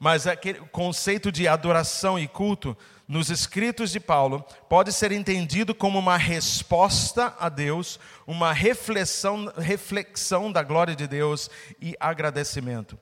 Mas 0.00 0.26
aquele 0.26 0.60
conceito 0.72 1.30
de 1.30 1.46
adoração 1.46 2.18
e 2.18 2.26
culto 2.26 2.74
nos 3.06 3.28
escritos 3.28 3.90
de 3.90 4.00
Paulo 4.00 4.42
pode 4.70 4.90
ser 4.90 5.12
entendido 5.12 5.74
como 5.74 5.98
uma 5.98 6.16
resposta 6.16 7.34
a 7.38 7.50
Deus, 7.50 8.00
uma 8.26 8.54
reflexão, 8.54 9.52
reflexão 9.58 10.50
da 10.50 10.62
glória 10.62 10.96
de 10.96 11.06
Deus 11.06 11.50
e 11.78 11.94
agradecimento. 12.00 12.98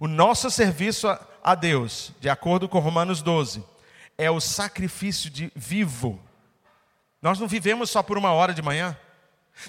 O 0.00 0.08
nosso 0.08 0.50
serviço 0.50 1.06
a 1.44 1.54
Deus, 1.54 2.10
de 2.18 2.28
acordo 2.28 2.68
com 2.68 2.80
Romanos 2.80 3.22
12, 3.22 3.62
é 4.16 4.30
o 4.30 4.40
sacrifício 4.40 5.30
de 5.30 5.52
vivo. 5.54 6.20
Nós 7.20 7.38
não 7.38 7.48
vivemos 7.48 7.90
só 7.90 8.02
por 8.02 8.18
uma 8.18 8.32
hora 8.32 8.52
de 8.52 8.62
manhã. 8.62 8.96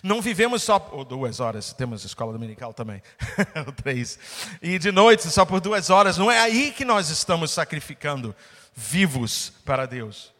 Não 0.01 0.21
vivemos 0.21 0.63
só 0.63 0.89
ou 0.91 1.05
duas 1.05 1.39
horas, 1.39 1.71
temos 1.71 2.03
escola 2.03 2.33
dominical 2.33 2.73
também, 2.73 3.03
três. 3.83 4.17
E 4.61 4.79
de 4.79 4.91
noite 4.91 5.29
só 5.29 5.45
por 5.45 5.61
duas 5.61 5.89
horas. 5.89 6.17
Não 6.17 6.31
é 6.31 6.39
aí 6.39 6.71
que 6.71 6.83
nós 6.83 7.09
estamos 7.09 7.51
sacrificando 7.51 8.35
vivos 8.75 9.53
para 9.63 9.85
Deus. 9.85 10.33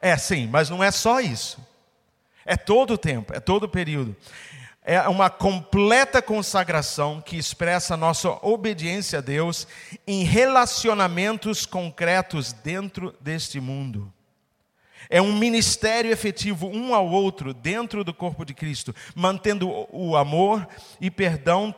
É 0.00 0.16
sim, 0.18 0.46
mas 0.46 0.68
não 0.68 0.84
é 0.84 0.90
só 0.90 1.18
isso. 1.18 1.58
É 2.44 2.56
todo 2.56 2.94
o 2.94 2.98
tempo, 2.98 3.32
é 3.34 3.40
todo 3.40 3.64
o 3.64 3.68
período 3.68 4.14
é 4.84 5.00
uma 5.08 5.30
completa 5.30 6.20
consagração 6.20 7.20
que 7.20 7.38
expressa 7.38 7.96
nossa 7.96 8.28
obediência 8.42 9.18
a 9.18 9.22
Deus 9.22 9.66
em 10.06 10.24
relacionamentos 10.24 11.64
concretos 11.64 12.52
dentro 12.52 13.14
deste 13.18 13.58
mundo. 13.60 14.12
É 15.08 15.20
um 15.20 15.36
ministério 15.36 16.10
efetivo 16.10 16.66
um 16.66 16.94
ao 16.94 17.08
outro 17.08 17.52
dentro 17.52 18.02
do 18.04 18.14
corpo 18.14 18.44
de 18.44 18.54
Cristo, 18.54 18.94
mantendo 19.14 19.68
o 19.90 20.16
amor 20.16 20.66
e 21.00 21.10
perdão 21.10 21.74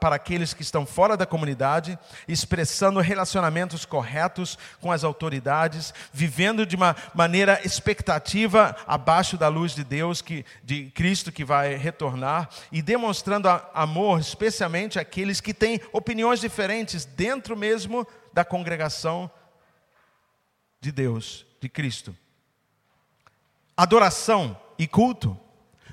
para 0.00 0.16
aqueles 0.16 0.52
que 0.52 0.62
estão 0.62 0.84
fora 0.84 1.16
da 1.16 1.26
comunidade, 1.26 1.98
expressando 2.28 3.00
relacionamentos 3.00 3.84
corretos 3.84 4.58
com 4.80 4.92
as 4.92 5.04
autoridades, 5.04 5.92
vivendo 6.12 6.66
de 6.66 6.76
uma 6.76 6.96
maneira 7.14 7.60
expectativa 7.64 8.76
abaixo 8.86 9.36
da 9.36 9.48
luz 9.48 9.74
de 9.74 9.84
Deus, 9.84 10.20
que, 10.20 10.44
de 10.62 10.90
Cristo 10.90 11.32
que 11.32 11.44
vai 11.44 11.76
retornar, 11.76 12.48
e 12.70 12.82
demonstrando 12.82 13.48
amor, 13.72 14.20
especialmente 14.20 14.98
àqueles 14.98 15.40
que 15.40 15.54
têm 15.54 15.80
opiniões 15.92 16.40
diferentes 16.40 17.04
dentro 17.04 17.56
mesmo 17.56 18.06
da 18.32 18.44
congregação 18.44 19.30
de 20.80 20.92
Deus, 20.92 21.46
de 21.60 21.68
Cristo. 21.68 22.14
Adoração 23.76 24.56
e 24.78 24.86
culto 24.86 25.38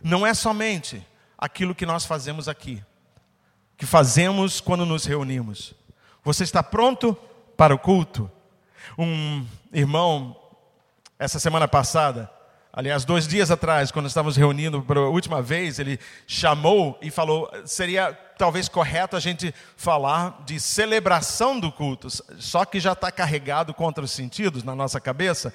não 0.03 0.25
é 0.25 0.33
somente 0.33 1.05
aquilo 1.37 1.75
que 1.75 1.85
nós 1.85 2.05
fazemos 2.05 2.47
aqui, 2.47 2.83
que 3.77 3.85
fazemos 3.85 4.61
quando 4.61 4.85
nos 4.85 5.05
reunimos. 5.05 5.73
Você 6.23 6.43
está 6.43 6.61
pronto 6.61 7.17
para 7.57 7.73
o 7.73 7.79
culto? 7.79 8.29
Um 8.97 9.45
irmão, 9.73 10.35
essa 11.17 11.39
semana 11.39 11.67
passada, 11.67 12.31
Aliás, 12.73 13.03
dois 13.03 13.27
dias 13.27 13.51
atrás, 13.51 13.91
quando 13.91 14.07
estávamos 14.07 14.37
reunindo 14.37 14.81
pela 14.81 15.01
última 15.09 15.41
vez, 15.41 15.77
ele 15.77 15.99
chamou 16.25 16.97
e 17.01 17.11
falou: 17.11 17.51
seria 17.65 18.17
talvez 18.37 18.69
correto 18.69 19.17
a 19.17 19.19
gente 19.19 19.53
falar 19.75 20.41
de 20.45 20.57
celebração 20.57 21.59
do 21.59 21.69
culto, 21.69 22.07
só 22.39 22.63
que 22.63 22.79
já 22.79 22.93
está 22.93 23.11
carregado 23.11 23.73
contra 23.73 24.03
os 24.03 24.11
sentidos 24.11 24.63
na 24.63 24.73
nossa 24.73 25.01
cabeça, 25.01 25.53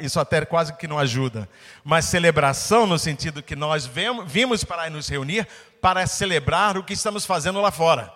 isso 0.00 0.18
até 0.18 0.44
quase 0.44 0.72
que 0.74 0.88
não 0.88 0.98
ajuda. 0.98 1.48
Mas 1.84 2.06
celebração 2.06 2.88
no 2.88 2.98
sentido 2.98 3.40
que 3.40 3.54
nós 3.54 3.88
vimos 4.26 4.64
para 4.64 4.90
nos 4.90 5.08
reunir 5.08 5.46
para 5.80 6.08
celebrar 6.08 6.76
o 6.76 6.82
que 6.82 6.92
estamos 6.92 7.24
fazendo 7.24 7.60
lá 7.60 7.70
fora. 7.70 8.12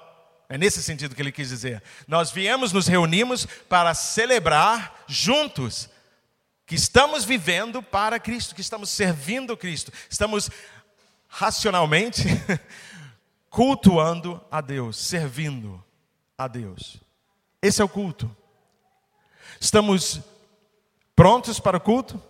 É 0.48 0.59
nesse 0.59 0.83
sentido 0.83 1.14
que 1.14 1.22
ele 1.22 1.33
quis 1.33 1.48
dizer. 1.48 1.81
Nós 2.07 2.31
viemos, 2.33 2.72
nos 2.72 2.88
reunimos 2.88 3.46
para 3.68 3.94
celebrar 3.94 5.05
juntos 5.07 5.88
que 6.66 6.75
estamos 6.75 7.25
vivendo 7.25 7.83
para 7.83 8.18
Cristo, 8.18 8.55
que 8.55 8.61
estamos 8.61 8.90
servindo 8.90 9.57
Cristo, 9.57 9.92
estamos 10.09 10.51
racionalmente 11.29 12.22
cultuando 13.51 14.42
a 14.51 14.61
Deus, 14.61 14.96
servindo 14.96 15.83
a 16.37 16.48
Deus. 16.48 16.98
Esse 17.61 17.81
é 17.81 17.85
o 17.85 17.88
culto. 17.88 18.35
Estamos 19.61 20.20
prontos 21.14 21.61
para 21.61 21.77
o 21.77 21.81
culto? 21.81 22.20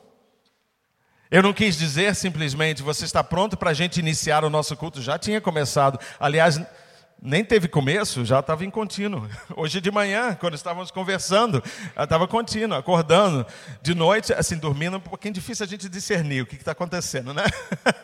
Eu 1.31 1.43
não 1.43 1.55
quis 1.55 1.79
dizer 1.79 2.15
simplesmente, 2.15 2.83
você 2.83 3.07
está 3.07 3.25
pronto 3.25 3.57
para 3.57 3.71
a 3.71 3.75
gente 3.75 3.99
iniciar 3.99 4.45
o 4.45 4.51
nosso 4.51 4.77
culto? 4.77 5.01
Já 5.01 5.19
tinha 5.19 5.41
começado. 5.41 5.99
Aliás, 6.21 6.61
nem 7.25 7.45
teve 7.45 7.69
começo, 7.69 8.25
já 8.25 8.41
estava 8.41 8.65
em 8.65 8.71
contínuo. 8.71 9.29
Hoje 9.57 9.81
de 9.81 9.93
manhã, 9.93 10.35
quando 10.35 10.55
estávamos 10.55 10.91
conversando, 10.91 11.63
estava 11.97 12.27
contínuo, 12.27 12.77
acordando. 12.77 13.47
De 13.81 13.95
noite, 13.95 14.33
assim, 14.33 14.59
dormindo, 14.59 14.97
um 14.97 15.01
pouquinho 15.01 15.33
difícil 15.33 15.65
a 15.65 15.69
gente 15.69 15.89
discernir 15.89 16.43
o 16.43 16.47
que 16.47 16.57
está 16.57 16.73
acontecendo, 16.73 17.33
né? 17.33 17.45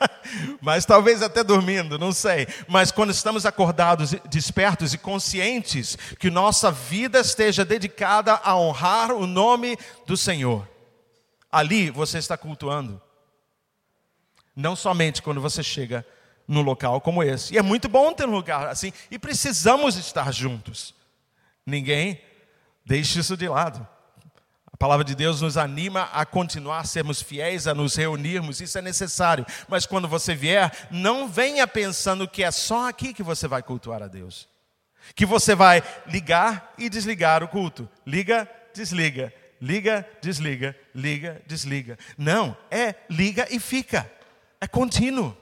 Mas 0.63 0.85
talvez 0.85 1.21
até 1.21 1.43
dormindo, 1.43 1.99
não 1.99 2.13
sei. 2.13 2.47
Mas 2.69 2.93
quando 2.93 3.11
estamos 3.11 3.45
acordados, 3.45 4.15
despertos 4.31 4.95
e 4.95 4.99
conscientes 4.99 5.99
que 6.21 6.31
nossa 6.31 6.71
vida 6.71 7.19
esteja 7.19 7.65
dedicada 7.65 8.35
a 8.45 8.57
honrar 8.57 9.11
o 9.11 9.27
nome 9.27 9.77
do 10.07 10.17
Senhor, 10.17 10.69
ali 11.51 11.91
você 11.91 12.19
está 12.19 12.37
cultuando. 12.37 13.03
Não 14.55 14.77
somente 14.77 15.21
quando 15.23 15.41
você 15.41 15.61
chega 15.61 16.07
num 16.49 16.63
local 16.63 17.01
como 17.03 17.23
esse. 17.23 17.55
E 17.55 17.59
é 17.59 17.63
muito 17.63 17.89
bom 17.89 18.13
ter 18.13 18.27
um 18.27 18.33
lugar 18.33 18.67
assim, 18.69 18.91
e 19.11 19.19
precisamos 19.19 19.97
estar 19.97 20.33
juntos. 20.33 20.95
Ninguém 21.67 22.19
deixe 22.85 23.21
isso 23.21 23.37
de 23.37 23.47
lado. 23.47 23.87
A 24.73 24.77
palavra 24.79 25.05
de 25.05 25.15
Deus 25.15 25.43
nos 25.43 25.57
anima 25.57 26.09
a 26.13 26.25
continuar 26.25 26.79
a 26.79 26.85
sermos 26.85 27.21
fiéis, 27.21 27.67
a 27.67 27.75
nos 27.75 27.97
reunirmos, 27.97 28.61
isso 28.61 28.79
é 28.79 28.83
necessário. 28.83 29.45
Mas 29.69 29.85
quando 29.85 30.09
você 30.09 30.35
vier, 30.35 30.89
não 30.91 31.29
venha 31.29 31.67
pensando 31.67 32.29
que 32.29 32.43
é 32.43 32.51
só 32.51 32.89
aqui 32.89 33.13
que 33.13 33.23
você 33.23 33.47
vai 33.47 33.63
cultuar 33.63 34.03
a 34.03 34.09
Deus. 34.09 34.49
Que 35.15 35.27
você 35.27 35.55
vai 35.55 35.83
ligar 36.07 36.75
e 36.79 36.89
desligar 36.89 37.43
o 37.43 37.49
culto. 37.49 37.89
Liga, 38.07 38.49
desliga, 38.73 39.35
liga, 39.61 40.09
desliga, 40.23 40.77
liga, 40.95 41.43
desliga. 41.47 41.99
Não, 42.17 42.57
é 42.71 42.95
liga 43.11 43.47
e 43.51 43.59
fica. 43.59 44.11
É 44.61 44.67
contínuo. 44.67 45.37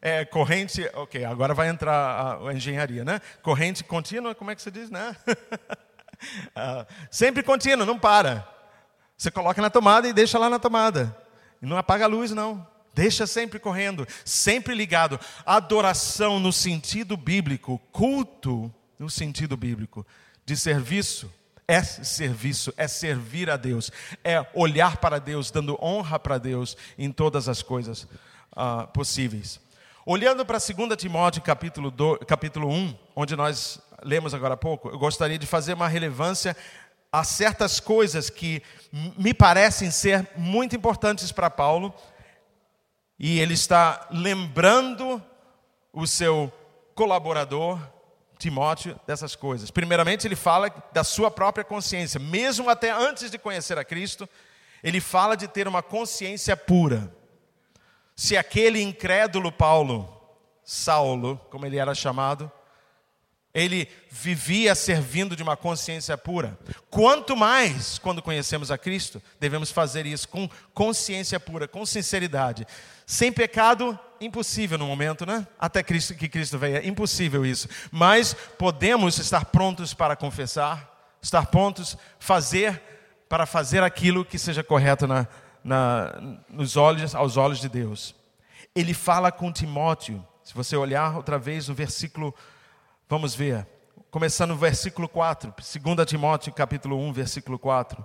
É, 0.00 0.24
corrente, 0.24 0.88
ok, 0.94 1.24
agora 1.24 1.54
vai 1.54 1.68
entrar 1.68 1.92
a, 1.92 2.48
a, 2.48 2.54
engenharia, 2.54 3.04
né? 3.04 3.20
Corrente 3.42 3.82
contínua, 3.82 4.34
como 4.34 4.50
é 4.50 4.54
que 4.54 4.62
se 4.62 4.70
diz, 4.70 4.90
né? 4.90 5.16
uh, 5.28 6.86
sempre 7.10 7.42
contínua, 7.42 7.84
não 7.84 7.98
para. 7.98 8.46
Você 9.16 9.30
coloca 9.30 9.60
na 9.60 9.70
tomada 9.70 10.08
e 10.08 10.12
deixa 10.12 10.38
lá 10.38 10.48
na 10.48 10.58
tomada. 10.58 11.16
E 11.60 11.66
não 11.66 11.76
apaga 11.76 12.04
a 12.04 12.08
luz, 12.08 12.30
não. 12.30 12.64
Deixa 12.94 13.26
sempre 13.26 13.58
correndo, 13.58 14.06
sempre 14.24 14.74
ligado. 14.74 15.18
Adoração 15.44 16.38
no 16.38 16.52
sentido 16.52 17.16
bíblico, 17.16 17.80
culto 17.92 18.72
no 18.98 19.10
sentido 19.10 19.56
bíblico, 19.56 20.06
de 20.44 20.56
serviço, 20.56 21.32
é 21.66 21.82
serviço, 21.82 22.72
é 22.76 22.88
servir 22.88 23.50
a 23.50 23.56
Deus, 23.56 23.92
é 24.24 24.44
olhar 24.54 24.96
para 24.96 25.20
Deus, 25.20 25.50
dando 25.50 25.78
honra 25.82 26.18
para 26.18 26.38
Deus 26.38 26.76
em 26.96 27.12
todas 27.12 27.48
as 27.48 27.62
coisas 27.62 28.04
uh, 28.52 28.86
possíveis. 28.92 29.60
Olhando 30.10 30.42
para 30.46 30.56
2 30.56 30.96
Timóteo 30.96 31.42
capítulo, 31.42 31.90
2, 31.90 32.20
capítulo 32.26 32.66
1, 32.70 32.98
onde 33.14 33.36
nós 33.36 33.78
lemos 34.02 34.32
agora 34.32 34.54
há 34.54 34.56
pouco, 34.56 34.88
eu 34.88 34.98
gostaria 34.98 35.38
de 35.38 35.46
fazer 35.46 35.74
uma 35.74 35.86
relevância 35.86 36.56
a 37.12 37.22
certas 37.22 37.78
coisas 37.78 38.30
que 38.30 38.62
me 38.90 39.34
parecem 39.34 39.90
ser 39.90 40.26
muito 40.34 40.74
importantes 40.74 41.30
para 41.30 41.50
Paulo, 41.50 41.94
e 43.18 43.38
ele 43.38 43.52
está 43.52 44.08
lembrando 44.10 45.22
o 45.92 46.06
seu 46.06 46.50
colaborador, 46.94 47.78
Timóteo, 48.38 48.98
dessas 49.06 49.36
coisas. 49.36 49.70
Primeiramente, 49.70 50.26
ele 50.26 50.36
fala 50.36 50.72
da 50.90 51.04
sua 51.04 51.30
própria 51.30 51.66
consciência, 51.66 52.18
mesmo 52.18 52.70
até 52.70 52.90
antes 52.90 53.30
de 53.30 53.36
conhecer 53.36 53.76
a 53.76 53.84
Cristo, 53.84 54.26
ele 54.82 55.02
fala 55.02 55.36
de 55.36 55.46
ter 55.46 55.68
uma 55.68 55.82
consciência 55.82 56.56
pura 56.56 57.14
se 58.18 58.36
aquele 58.36 58.82
incrédulo 58.82 59.52
Paulo, 59.52 60.12
Saulo, 60.64 61.40
como 61.50 61.64
ele 61.64 61.78
era 61.78 61.94
chamado, 61.94 62.50
ele 63.54 63.88
vivia 64.10 64.74
servindo 64.74 65.36
de 65.36 65.42
uma 65.44 65.56
consciência 65.56 66.18
pura. 66.18 66.58
Quanto 66.90 67.36
mais, 67.36 67.96
quando 67.96 68.20
conhecemos 68.20 68.72
a 68.72 68.76
Cristo, 68.76 69.22
devemos 69.38 69.70
fazer 69.70 70.04
isso 70.04 70.28
com 70.28 70.50
consciência 70.74 71.38
pura, 71.38 71.68
com 71.68 71.86
sinceridade. 71.86 72.66
Sem 73.06 73.30
pecado, 73.30 73.96
impossível 74.20 74.76
no 74.76 74.88
momento, 74.88 75.24
né? 75.24 75.46
Até 75.56 75.80
Cristo, 75.84 76.12
que 76.16 76.28
Cristo 76.28 76.58
venha, 76.58 76.84
impossível 76.84 77.46
isso. 77.46 77.68
Mas 77.88 78.34
podemos 78.58 79.16
estar 79.18 79.44
prontos 79.44 79.94
para 79.94 80.16
confessar, 80.16 81.08
estar 81.22 81.46
prontos 81.46 81.96
fazer 82.18 82.82
para 83.28 83.46
fazer 83.46 83.82
aquilo 83.84 84.24
que 84.24 84.38
seja 84.40 84.64
correto 84.64 85.06
na, 85.06 85.28
na, 85.68 86.18
nos 86.48 86.76
olhos, 86.76 87.14
aos 87.14 87.36
olhos 87.36 87.60
de 87.60 87.68
Deus. 87.68 88.14
Ele 88.74 88.94
fala 88.94 89.30
com 89.30 89.52
Timóteo. 89.52 90.26
Se 90.42 90.54
você 90.54 90.74
olhar 90.74 91.14
outra 91.14 91.38
vez 91.38 91.68
no 91.68 91.74
versículo, 91.74 92.34
vamos 93.06 93.34
ver, 93.34 93.66
começando 94.10 94.50
no 94.50 94.56
versículo 94.56 95.06
4, 95.06 95.54
2 95.56 96.06
Timóteo 96.06 96.54
capítulo 96.54 96.98
1, 96.98 97.12
versículo 97.12 97.58
4. 97.58 98.04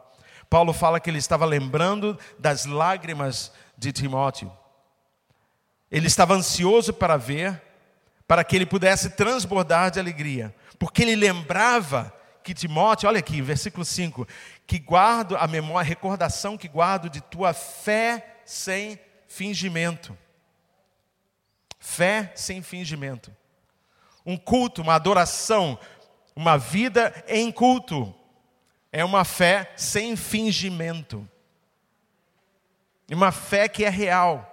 Paulo 0.49 0.73
fala 0.73 0.99
que 0.99 1.10
ele 1.10 1.19
estava 1.19 1.45
lembrando 1.45 2.19
das 2.38 2.65
lágrimas 2.65 3.54
de 3.78 3.93
Timóteo. 3.93 4.52
Ele 5.89 6.08
estava 6.08 6.34
ansioso 6.34 6.93
para 6.93 7.15
ver, 7.15 7.62
para 8.28 8.43
que 8.43 8.58
ele 8.58 8.65
pudesse 8.65 9.12
transbordar 9.12 9.89
de 9.89 9.99
alegria, 10.02 10.54
porque 10.78 11.04
ele 11.04 11.15
lembrava 11.15 12.13
que 12.43 12.54
Timóteo, 12.54 13.08
olha 13.08 13.19
aqui, 13.19 13.41
versículo 13.41 13.86
5, 13.86 14.28
que 14.65 14.80
guardo 14.80 15.36
a 15.36 15.47
memória, 15.47 15.86
a 15.86 15.89
recordação 15.89 16.58
que 16.58 16.67
guardo 16.67 17.10
de 17.10 17.21
tua 17.21 17.54
fé 17.54 18.41
sem 18.45 18.99
fingimento. 19.28 20.17
Fé 21.80 22.32
sem 22.36 22.62
fingimento. 22.62 23.36
Um 24.26 24.38
culto, 24.38 24.82
uma 24.82 24.95
adoração, 24.95 25.78
uma 26.36 26.58
vida 26.58 27.13
em 27.28 27.52
culto. 27.52 28.13
É 28.91 29.04
uma 29.04 29.26
fé 29.26 29.73
sem 29.76 30.15
fingimento. 30.15 31.28
Uma 33.12 33.32
fé 33.32 33.67
que 33.67 33.84
é 33.84 33.89
real. 33.89 34.53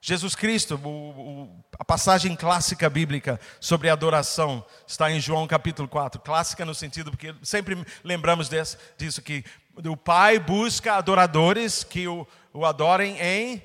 Jesus 0.00 0.34
Cristo, 0.34 0.80
o, 0.84 0.88
o, 0.88 1.64
a 1.78 1.84
passagem 1.84 2.36
clássica 2.36 2.88
bíblica 2.88 3.40
sobre 3.58 3.88
adoração 3.88 4.64
está 4.86 5.10
em 5.10 5.20
João 5.20 5.46
capítulo 5.46 5.88
4. 5.88 6.20
Clássica 6.20 6.64
no 6.64 6.74
sentido, 6.74 7.10
porque 7.10 7.34
sempre 7.42 7.84
lembramos 8.04 8.48
desse, 8.48 8.76
disso, 8.96 9.22
que 9.22 9.44
o 9.84 9.96
Pai 9.96 10.38
busca 10.38 10.94
adoradores 10.94 11.82
que 11.82 12.06
o, 12.06 12.26
o 12.52 12.64
adorem 12.64 13.18
em. 13.20 13.62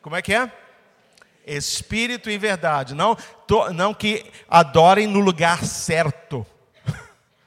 Como 0.00 0.16
é 0.16 0.22
que 0.22 0.34
é? 0.34 0.50
Espírito 1.46 2.30
e 2.30 2.38
verdade. 2.38 2.94
Não, 2.94 3.16
não 3.74 3.92
que 3.92 4.30
adorem 4.48 5.06
no 5.06 5.20
lugar 5.20 5.64
certo. 5.64 6.46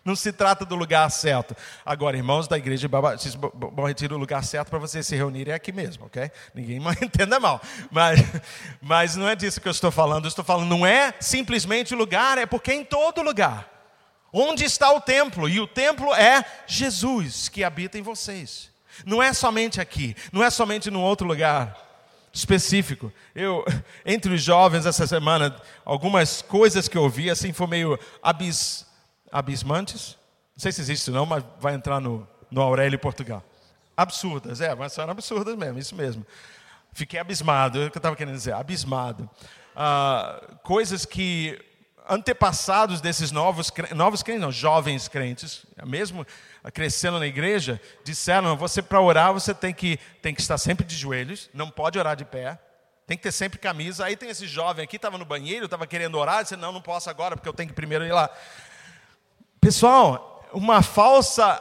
Não 0.05 0.15
se 0.15 0.31
trata 0.31 0.63
do 0.63 0.75
lugar 0.75 1.09
certo. 1.09 1.57
Agora, 1.83 2.15
irmãos 2.15 2.47
da 2.47 2.59
igreja 2.59 2.87
de 2.87 3.37
Bom 3.55 3.87
Retiro, 3.87 4.13
o 4.13 4.19
lugar 4.19 4.43
certo 4.43 4.69
para 4.69 4.77
vocês 4.77 5.07
se 5.07 5.15
reunirem 5.15 5.51
aqui 5.51 5.71
mesmo, 5.71 6.05
ok? 6.05 6.29
Ninguém 6.53 6.79
entenda 7.01 7.39
mal. 7.39 7.59
Mas, 7.89 8.19
mas 8.79 9.15
não 9.15 9.27
é 9.27 9.35
disso 9.35 9.59
que 9.59 9.67
eu 9.67 9.71
estou 9.71 9.89
falando. 9.89 10.25
Eu 10.25 10.29
estou 10.29 10.45
falando, 10.45 10.69
não 10.69 10.85
é 10.85 11.15
simplesmente 11.19 11.95
o 11.95 11.97
lugar, 11.97 12.37
é 12.37 12.45
porque 12.45 12.69
é 12.69 12.75
em 12.75 12.85
todo 12.85 13.23
lugar. 13.23 13.67
Onde 14.31 14.63
está 14.63 14.93
o 14.93 15.01
templo? 15.01 15.49
E 15.49 15.59
o 15.59 15.65
templo 15.65 16.13
é 16.13 16.45
Jesus 16.67 17.49
que 17.49 17.63
habita 17.63 17.97
em 17.97 18.03
vocês. 18.03 18.69
Não 19.05 19.23
é 19.23 19.33
somente 19.33 19.81
aqui, 19.81 20.15
não 20.31 20.43
é 20.43 20.51
somente 20.51 20.91
num 20.91 21.01
outro 21.01 21.25
lugar. 21.27 21.75
específico. 22.31 23.11
Eu, 23.33 23.65
entre 24.05 24.33
os 24.35 24.43
jovens 24.43 24.85
essa 24.85 25.07
semana, 25.07 25.55
algumas 25.83 26.41
coisas 26.41 26.87
que 26.87 26.97
eu 26.97 27.03
ouvi 27.03 27.29
assim 27.29 27.53
foi 27.53 27.65
meio 27.65 27.99
abis, 28.21 28.85
abismantes. 29.35 30.17
Não 30.55 30.61
sei 30.61 30.71
se 30.71 30.79
existe 30.79 31.11
não, 31.11 31.25
mas 31.25 31.43
vai 31.59 31.73
entrar 31.73 31.99
no, 31.99 32.25
no 32.49 32.61
Aurélio 32.61 32.97
Portugal. 32.97 33.43
Absurdas, 33.97 34.61
é, 34.61 34.73
mas 34.73 34.93
são 34.93 35.09
absurdas 35.09 35.55
mesmo, 35.57 35.77
isso 35.77 35.93
mesmo. 35.93 36.25
Fiquei 36.93 37.19
abismado, 37.19 37.81
é 37.81 37.87
o 37.87 37.91
que 37.91 37.97
eu 37.97 37.99
estava 37.99 38.15
querendo 38.15 38.35
dizer, 38.35 38.53
abismado. 38.53 39.29
Ah, 39.75 40.41
coisas 40.63 41.05
que 41.05 41.59
antepassados 42.07 43.01
desses 43.01 43.31
novos, 43.31 43.71
novos 43.93 44.23
crentes, 44.23 44.41
não, 44.41 44.51
jovens 44.51 45.09
crentes, 45.09 45.65
mesmo 45.85 46.25
crescendo 46.73 47.19
na 47.19 47.27
igreja, 47.27 47.81
disseram: 48.05 48.55
você 48.55 48.81
para 48.81 49.01
orar 49.01 49.33
você 49.33 49.53
tem 49.53 49.73
que, 49.73 49.97
tem 50.21 50.33
que 50.33 50.39
estar 50.39 50.57
sempre 50.57 50.85
de 50.85 50.95
joelhos, 50.95 51.49
não 51.53 51.69
pode 51.69 51.99
orar 51.99 52.15
de 52.15 52.23
pé, 52.23 52.57
tem 53.05 53.17
que 53.17 53.23
ter 53.23 53.33
sempre 53.33 53.59
camisa. 53.59 54.05
Aí 54.05 54.15
tem 54.15 54.29
esse 54.29 54.47
jovem 54.47 54.85
aqui, 54.85 54.95
estava 54.95 55.17
no 55.17 55.25
banheiro, 55.25 55.65
estava 55.65 55.85
querendo 55.85 56.17
orar, 56.17 56.43
disse: 56.43 56.55
não, 56.55 56.71
não 56.71 56.81
posso 56.81 57.09
agora 57.09 57.35
porque 57.35 57.49
eu 57.49 57.53
tenho 57.53 57.67
que 57.67 57.75
primeiro 57.75 58.05
ir 58.05 58.13
lá. 58.13 58.29
Pessoal, 59.65 60.47
uma 60.53 60.83
falsa 60.83 61.59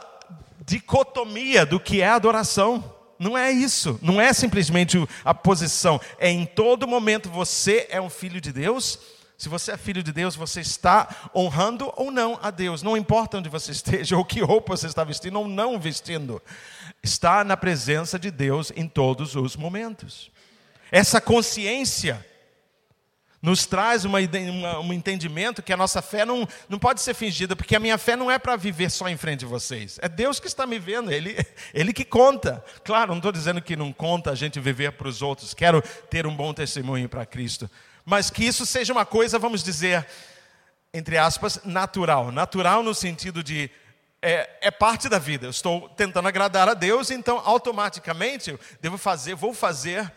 dicotomia 0.63 1.65
do 1.65 1.79
que 1.79 2.03
é 2.03 2.07
adoração. 2.07 2.93
Não 3.17 3.35
é 3.35 3.49
isso, 3.51 3.97
não 3.99 4.21
é 4.21 4.31
simplesmente 4.31 4.95
a 5.23 5.33
posição, 5.33 5.99
é 6.19 6.29
em 6.29 6.45
todo 6.45 6.87
momento 6.87 7.31
você 7.31 7.87
é 7.89 7.99
um 7.99 8.07
filho 8.07 8.39
de 8.39 8.53
Deus 8.53 8.99
se 9.35 9.49
você 9.49 9.71
é 9.71 9.77
filho 9.77 10.03
de 10.03 10.13
Deus, 10.13 10.35
você 10.35 10.61
está 10.61 11.29
honrando 11.35 11.91
ou 11.97 12.11
não 12.11 12.39
a 12.43 12.51
Deus. 12.51 12.83
Não 12.83 12.95
importa 12.95 13.39
onde 13.39 13.49
você 13.49 13.71
esteja, 13.73 14.15
ou 14.15 14.23
que 14.23 14.39
roupa 14.39 14.77
você 14.77 14.85
está 14.85 15.03
vestindo 15.03 15.39
ou 15.39 15.47
não 15.47 15.79
vestindo. 15.79 16.39
Está 17.01 17.43
na 17.43 17.57
presença 17.57 18.19
de 18.19 18.29
Deus 18.29 18.71
em 18.75 18.87
todos 18.87 19.35
os 19.35 19.55
momentos. 19.55 20.31
Essa 20.91 21.19
consciência 21.19 22.23
nos 23.45 23.65
traz 23.65 24.05
uma, 24.05 24.19
uma, 24.19 24.79
um 24.79 24.91
entendimento 24.91 25.61
que 25.61 25.71
a 25.71 25.77
nossa 25.77 26.01
fé 26.01 26.25
não, 26.25 26.47
não 26.67 26.79
pode 26.79 27.01
ser 27.01 27.13
fingida, 27.13 27.55
porque 27.55 27.75
a 27.75 27.79
minha 27.79 27.97
fé 27.97 28.15
não 28.15 28.31
é 28.31 28.39
para 28.39 28.55
viver 28.55 28.89
só 28.89 29.07
em 29.07 29.17
frente 29.17 29.41
de 29.41 29.45
vocês. 29.45 29.99
É 30.01 30.09
Deus 30.09 30.39
que 30.39 30.47
está 30.47 30.65
me 30.65 30.79
vendo, 30.79 31.11
Ele, 31.11 31.37
ele 31.73 31.93
que 31.93 32.03
conta. 32.03 32.63
Claro, 32.83 33.11
não 33.11 33.17
estou 33.17 33.31
dizendo 33.31 33.61
que 33.61 33.75
não 33.75 33.93
conta 33.93 34.31
a 34.31 34.35
gente 34.35 34.59
viver 34.59 34.91
para 34.93 35.07
os 35.07 35.21
outros. 35.21 35.53
Quero 35.53 35.81
ter 36.09 36.25
um 36.25 36.35
bom 36.35 36.53
testemunho 36.53 37.07
para 37.07 37.25
Cristo 37.25 37.69
mas 38.05 38.29
que 38.29 38.45
isso 38.45 38.65
seja 38.65 38.93
uma 38.93 39.05
coisa, 39.05 39.39
vamos 39.39 39.63
dizer, 39.63 40.05
entre 40.93 41.17
aspas, 41.17 41.59
natural. 41.65 42.31
Natural 42.31 42.83
no 42.83 42.93
sentido 42.93 43.43
de 43.43 43.69
é, 44.21 44.47
é, 44.61 44.71
parte 44.71 45.09
da 45.09 45.17
vida. 45.17 45.47
Eu 45.47 45.49
estou 45.49 45.89
tentando 45.89 46.27
agradar 46.27 46.69
a 46.69 46.75
Deus, 46.75 47.09
então 47.09 47.41
automaticamente 47.43 48.51
eu 48.51 48.59
devo 48.79 48.97
fazer, 48.97 49.33
vou 49.33 49.53
fazer 49.53 50.11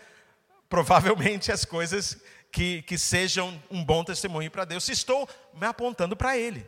provavelmente 0.68 1.50
as 1.50 1.64
coisas 1.64 2.18
que, 2.50 2.82
que 2.82 2.96
sejam 2.96 3.60
um 3.70 3.84
bom 3.84 4.04
testemunho 4.04 4.50
para 4.50 4.64
Deus. 4.64 4.84
Se 4.84 4.92
estou 4.92 5.28
me 5.54 5.66
apontando 5.66 6.16
para 6.16 6.36
Ele. 6.36 6.66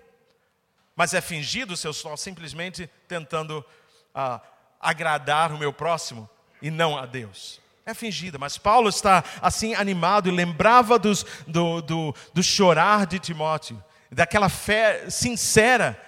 Mas 0.95 1.14
é 1.14 1.21
fingido 1.21 1.77
se 1.77 1.87
eu 1.87 1.93
estou 1.93 2.16
simplesmente 2.16 2.88
tentando 3.09 3.64
ah, 4.14 4.40
agradar 4.79 5.53
o 5.53 5.59
meu 5.59 5.73
próximo 5.73 6.29
e 6.61 6.71
não 6.71 6.97
a 6.97 7.07
Deus 7.07 7.61
é 7.90 7.95
fingida, 7.95 8.38
mas 8.38 8.57
Paulo 8.57 8.88
está 8.88 9.23
assim 9.40 9.75
animado 9.75 10.29
e 10.29 10.33
lembrava 10.33 10.99
dos, 10.99 11.25
do, 11.47 11.83
do, 11.83 12.14
do 12.33 12.43
chorar 12.43 13.07
de 13.07 13.19
Timóteo, 13.19 13.83
daquela 14.11 14.49
fé 14.49 15.09
sincera 15.11 16.01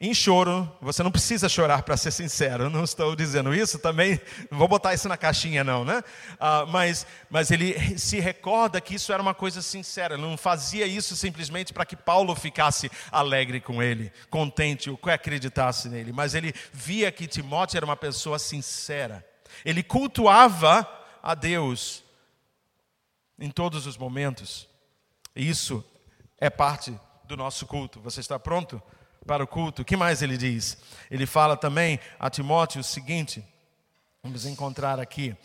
em 0.00 0.14
choro. 0.14 0.70
Você 0.80 1.02
não 1.02 1.10
precisa 1.10 1.48
chorar 1.48 1.82
para 1.82 1.96
ser 1.96 2.10
sincero, 2.10 2.70
não 2.70 2.84
estou 2.84 3.16
dizendo 3.16 3.54
isso 3.54 3.78
também, 3.78 4.20
não 4.50 4.58
vou 4.58 4.68
botar 4.68 4.94
isso 4.94 5.08
na 5.08 5.16
caixinha, 5.16 5.64
não, 5.64 5.84
né? 5.84 6.02
Ah, 6.38 6.64
mas, 6.66 7.06
mas 7.28 7.50
ele 7.50 7.98
se 7.98 8.20
recorda 8.20 8.80
que 8.80 8.94
isso 8.94 9.12
era 9.12 9.20
uma 9.22 9.34
coisa 9.34 9.60
sincera, 9.60 10.16
não 10.16 10.36
fazia 10.36 10.86
isso 10.86 11.16
simplesmente 11.16 11.72
para 11.72 11.84
que 11.86 11.96
Paulo 11.96 12.34
ficasse 12.34 12.90
alegre 13.10 13.60
com 13.60 13.82
ele, 13.82 14.12
contente, 14.30 14.90
ou 14.90 14.98
acreditasse 15.04 15.88
nele, 15.88 16.12
mas 16.12 16.34
ele 16.34 16.54
via 16.72 17.10
que 17.10 17.26
Timóteo 17.26 17.76
era 17.76 17.86
uma 17.86 17.96
pessoa 17.96 18.38
sincera. 18.38 19.26
Ele 19.64 19.82
cultuava 19.82 20.88
a 21.22 21.34
Deus 21.34 22.04
em 23.38 23.50
todos 23.50 23.86
os 23.86 23.96
momentos. 23.96 24.68
Isso 25.34 25.84
é 26.38 26.50
parte 26.50 26.98
do 27.24 27.36
nosso 27.36 27.66
culto. 27.66 28.00
Você 28.00 28.20
está 28.20 28.38
pronto 28.38 28.82
para 29.28 29.44
o 29.44 29.46
culto? 29.46 29.82
O 29.82 29.84
que 29.84 29.96
mais 29.96 30.22
ele 30.22 30.36
diz? 30.36 30.76
Ele 31.08 31.26
fala 31.26 31.56
também 31.56 32.00
a 32.18 32.28
Timóteo 32.28 32.80
o 32.80 32.84
seguinte: 32.84 33.44
vamos 34.22 34.44
encontrar 34.44 34.98
aqui. 34.98 35.36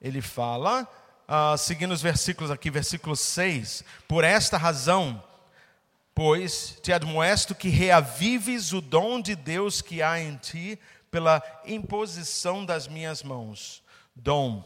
Ele 0.00 0.22
fala, 0.22 0.88
uh, 1.28 1.58
seguindo 1.58 1.92
os 1.92 2.00
versículos 2.00 2.50
aqui, 2.50 2.70
versículo 2.70 3.16
6: 3.16 3.82
Por 4.06 4.22
esta 4.22 4.56
razão, 4.56 5.20
pois 6.14 6.78
te 6.82 6.92
admoesto 6.92 7.54
que 7.54 7.68
reavives 7.68 8.72
o 8.72 8.80
dom 8.80 9.20
de 9.20 9.34
Deus 9.34 9.82
que 9.82 10.02
há 10.02 10.20
em 10.20 10.36
ti 10.36 10.78
pela 11.10 11.42
imposição 11.64 12.64
das 12.64 12.86
minhas 12.86 13.22
mãos. 13.22 13.82
Dom 14.14 14.62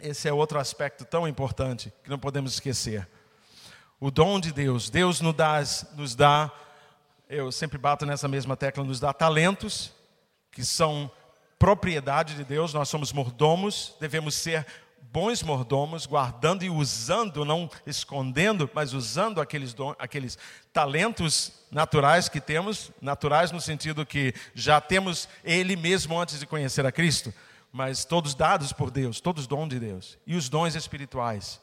esse 0.00 0.28
é 0.28 0.32
outro 0.32 0.58
aspecto 0.58 1.04
tão 1.04 1.26
importante 1.26 1.92
que 2.02 2.10
não 2.10 2.18
podemos 2.18 2.54
esquecer. 2.54 3.08
O 4.00 4.10
dom 4.10 4.40
de 4.40 4.52
Deus, 4.52 4.90
Deus 4.90 5.20
nos 5.20 5.34
dá, 5.34 5.60
nos 5.94 6.14
dá, 6.14 6.50
eu 7.34 7.50
sempre 7.50 7.78
bato 7.78 8.06
nessa 8.06 8.28
mesma 8.28 8.56
tecla, 8.56 8.84
nos 8.84 9.00
dá 9.00 9.12
talentos 9.12 9.92
que 10.50 10.64
são 10.64 11.10
propriedade 11.58 12.34
de 12.34 12.44
Deus, 12.44 12.72
nós 12.72 12.88
somos 12.88 13.12
mordomos, 13.12 13.94
devemos 14.00 14.34
ser 14.34 14.66
bons 15.12 15.42
mordomos, 15.42 16.06
guardando 16.06 16.64
e 16.64 16.70
usando, 16.70 17.44
não 17.44 17.70
escondendo, 17.86 18.70
mas 18.74 18.92
usando 18.92 19.40
aqueles, 19.40 19.74
dom, 19.74 19.94
aqueles 19.98 20.38
talentos 20.72 21.52
naturais 21.70 22.28
que 22.28 22.40
temos, 22.40 22.90
naturais 23.00 23.52
no 23.52 23.60
sentido 23.60 24.06
que 24.06 24.34
já 24.54 24.80
temos 24.80 25.28
Ele 25.42 25.76
mesmo 25.76 26.18
antes 26.18 26.38
de 26.38 26.46
conhecer 26.46 26.86
a 26.86 26.92
Cristo 26.92 27.32
mas 27.76 28.04
todos 28.04 28.36
dados 28.36 28.72
por 28.72 28.88
Deus, 28.88 29.20
todos 29.20 29.48
dons 29.48 29.68
de 29.68 29.80
Deus. 29.80 30.16
E 30.24 30.36
os 30.36 30.48
dons 30.48 30.76
espirituais. 30.76 31.60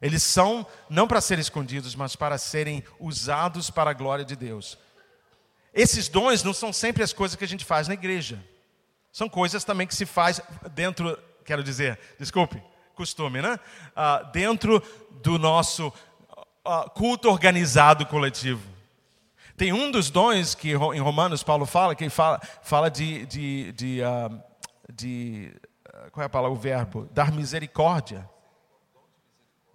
Eles 0.00 0.22
são 0.22 0.66
não 0.88 1.08
para 1.08 1.20
serem 1.20 1.40
escondidos, 1.40 1.94
mas 1.94 2.14
para 2.14 2.38
serem 2.38 2.84
usados 3.00 3.70
para 3.70 3.90
a 3.90 3.94
glória 3.94 4.24
de 4.24 4.36
Deus. 4.36 4.78
Esses 5.74 6.08
dons 6.08 6.42
não 6.42 6.52
são 6.52 6.72
sempre 6.72 7.02
as 7.02 7.12
coisas 7.12 7.36
que 7.36 7.44
a 7.44 7.48
gente 7.48 7.64
faz 7.64 7.88
na 7.88 7.94
igreja. 7.94 8.42
São 9.12 9.28
coisas 9.28 9.64
também 9.64 9.86
que 9.86 9.94
se 9.94 10.06
faz 10.06 10.40
dentro, 10.74 11.18
quero 11.44 11.62
dizer, 11.62 11.98
desculpe, 12.18 12.62
costume, 12.94 13.42
né? 13.42 13.58
Ah, 13.94 14.22
dentro 14.32 14.82
do 15.22 15.38
nosso 15.38 15.92
ah, 16.64 16.88
culto 16.94 17.28
organizado 17.28 18.06
coletivo. 18.06 18.62
Tem 19.56 19.72
um 19.72 19.90
dos 19.90 20.10
dons 20.10 20.54
que 20.54 20.70
em 20.70 21.00
Romanos 21.00 21.42
Paulo 21.42 21.66
fala, 21.66 21.94
que 21.94 22.08
fala, 22.08 22.40
fala 22.62 22.88
de, 22.88 23.26
de, 23.26 23.72
de 23.72 24.02
ah, 24.04 24.30
de 24.92 25.52
qual 26.12 26.22
é 26.22 26.26
a 26.26 26.30
palavra, 26.30 26.56
o 26.56 26.60
verbo? 26.60 27.08
Dar 27.12 27.32
misericórdia. 27.32 28.28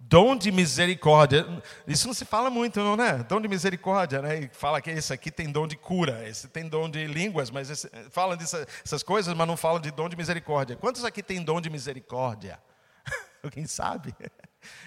Dom 0.06 0.36
de 0.36 0.52
misericórdia. 0.52 1.46
Isso 1.86 2.06
não 2.06 2.12
se 2.12 2.26
fala 2.26 2.50
muito, 2.50 2.78
não, 2.80 2.94
né? 2.94 3.24
Dom 3.26 3.40
de 3.40 3.48
misericórdia, 3.48 4.20
né? 4.20 4.40
E 4.40 4.50
fala 4.52 4.80
que 4.80 4.90
esse 4.90 5.12
aqui 5.14 5.30
tem 5.30 5.50
dom 5.50 5.66
de 5.66 5.76
cura, 5.76 6.28
esse 6.28 6.46
tem 6.46 6.68
dom 6.68 6.90
de 6.90 7.06
línguas, 7.06 7.50
mas 7.50 7.70
esse, 7.70 7.90
fala 8.10 8.36
dessas 8.36 9.02
coisas, 9.02 9.32
mas 9.34 9.46
não 9.46 9.56
fala 9.56 9.80
de 9.80 9.90
dom 9.90 10.08
de 10.08 10.16
misericórdia. 10.16 10.76
Quantos 10.76 11.06
aqui 11.06 11.22
tem 11.22 11.42
dom 11.42 11.58
de 11.58 11.70
misericórdia? 11.70 12.60
Alguém 13.42 13.66
sabe? 13.66 14.14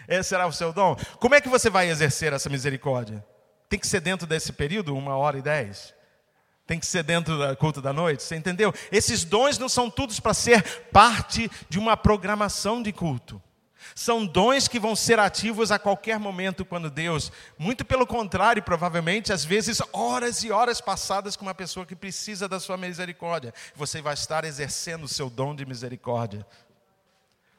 Esse 0.07 0.29
será 0.29 0.45
o 0.45 0.53
seu 0.53 0.71
dom? 0.71 0.95
Como 1.19 1.33
é 1.33 1.41
que 1.41 1.49
você 1.49 1.67
vai 1.67 1.89
exercer 1.89 2.31
essa 2.31 2.47
misericórdia? 2.47 3.25
Tem 3.67 3.79
que 3.79 3.87
ser 3.87 4.01
dentro 4.01 4.27
desse 4.27 4.53
período, 4.53 4.95
uma 4.95 5.17
hora 5.17 5.39
e 5.39 5.41
dez? 5.41 5.95
Tem 6.67 6.79
que 6.79 6.85
ser 6.85 7.01
dentro 7.01 7.35
do 7.37 7.57
culto 7.57 7.81
da 7.81 7.91
noite, 7.91 8.21
você 8.21 8.35
entendeu? 8.35 8.71
Esses 8.91 9.23
dons 9.23 9.57
não 9.57 9.67
são 9.67 9.89
todos 9.89 10.19
para 10.19 10.35
ser 10.35 10.61
parte 10.91 11.49
de 11.67 11.79
uma 11.79 11.97
programação 11.97 12.83
de 12.83 12.93
culto. 12.93 13.41
São 13.95 14.25
dons 14.25 14.67
que 14.67 14.79
vão 14.79 14.95
ser 14.95 15.19
ativos 15.19 15.71
a 15.71 15.79
qualquer 15.79 16.19
momento 16.19 16.65
quando 16.65 16.89
Deus, 16.89 17.31
muito 17.57 17.85
pelo 17.85 18.05
contrário, 18.05 18.61
provavelmente, 18.61 19.31
às 19.31 19.45
vezes 19.45 19.81
horas 19.93 20.43
e 20.43 20.51
horas 20.51 20.81
passadas 20.81 21.35
com 21.35 21.45
uma 21.45 21.55
pessoa 21.55 21.85
que 21.85 21.95
precisa 21.95 22.47
da 22.47 22.59
sua 22.59 22.77
misericórdia, 22.77 23.53
você 23.75 24.01
vai 24.01 24.13
estar 24.13 24.43
exercendo 24.45 25.03
o 25.03 25.07
seu 25.07 25.29
dom 25.29 25.55
de 25.55 25.65
misericórdia. 25.65 26.45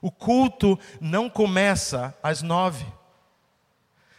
O 0.01 0.11
culto 0.11 0.79
não 1.01 1.29
começa 1.29 2.17
às 2.23 2.43
nove. 2.43 2.87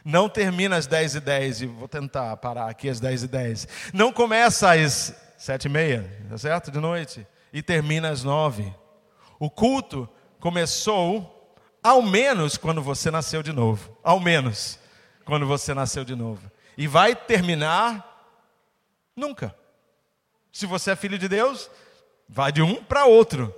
Não 0.03 0.29
termina 0.29 0.77
às 0.77 0.87
10 0.87 1.15
e 1.15 1.19
10 1.19 1.61
e 1.61 1.65
vou 1.67 1.87
tentar 1.87 2.35
parar 2.37 2.69
aqui 2.69 2.89
às 2.89 2.99
10 2.99 3.23
e 3.23 3.27
10 3.27 3.67
Não 3.93 4.11
começa 4.11 4.71
às 4.71 5.13
7 5.37 5.65
e 5.65 5.69
meia, 5.69 6.25
tá 6.29 6.37
certo? 6.37 6.71
De 6.71 6.79
noite. 6.79 7.25
E 7.51 7.61
termina 7.61 8.09
às 8.09 8.23
9. 8.23 8.73
O 9.39 9.49
culto 9.49 10.09
começou 10.39 11.38
ao 11.83 12.01
menos 12.01 12.57
quando 12.57 12.81
você 12.81 13.09
nasceu 13.09 13.41
de 13.41 13.51
novo. 13.51 13.97
Ao 14.03 14.19
menos 14.19 14.79
quando 15.25 15.45
você 15.45 15.73
nasceu 15.73 16.03
de 16.03 16.15
novo. 16.15 16.51
E 16.77 16.87
vai 16.87 17.15
terminar 17.15 18.05
nunca. 19.15 19.55
Se 20.51 20.65
você 20.65 20.91
é 20.91 20.95
filho 20.95 21.17
de 21.17 21.27
Deus, 21.27 21.69
vai 22.27 22.51
de 22.51 22.61
um 22.61 22.83
para 22.83 23.05
outro. 23.05 23.53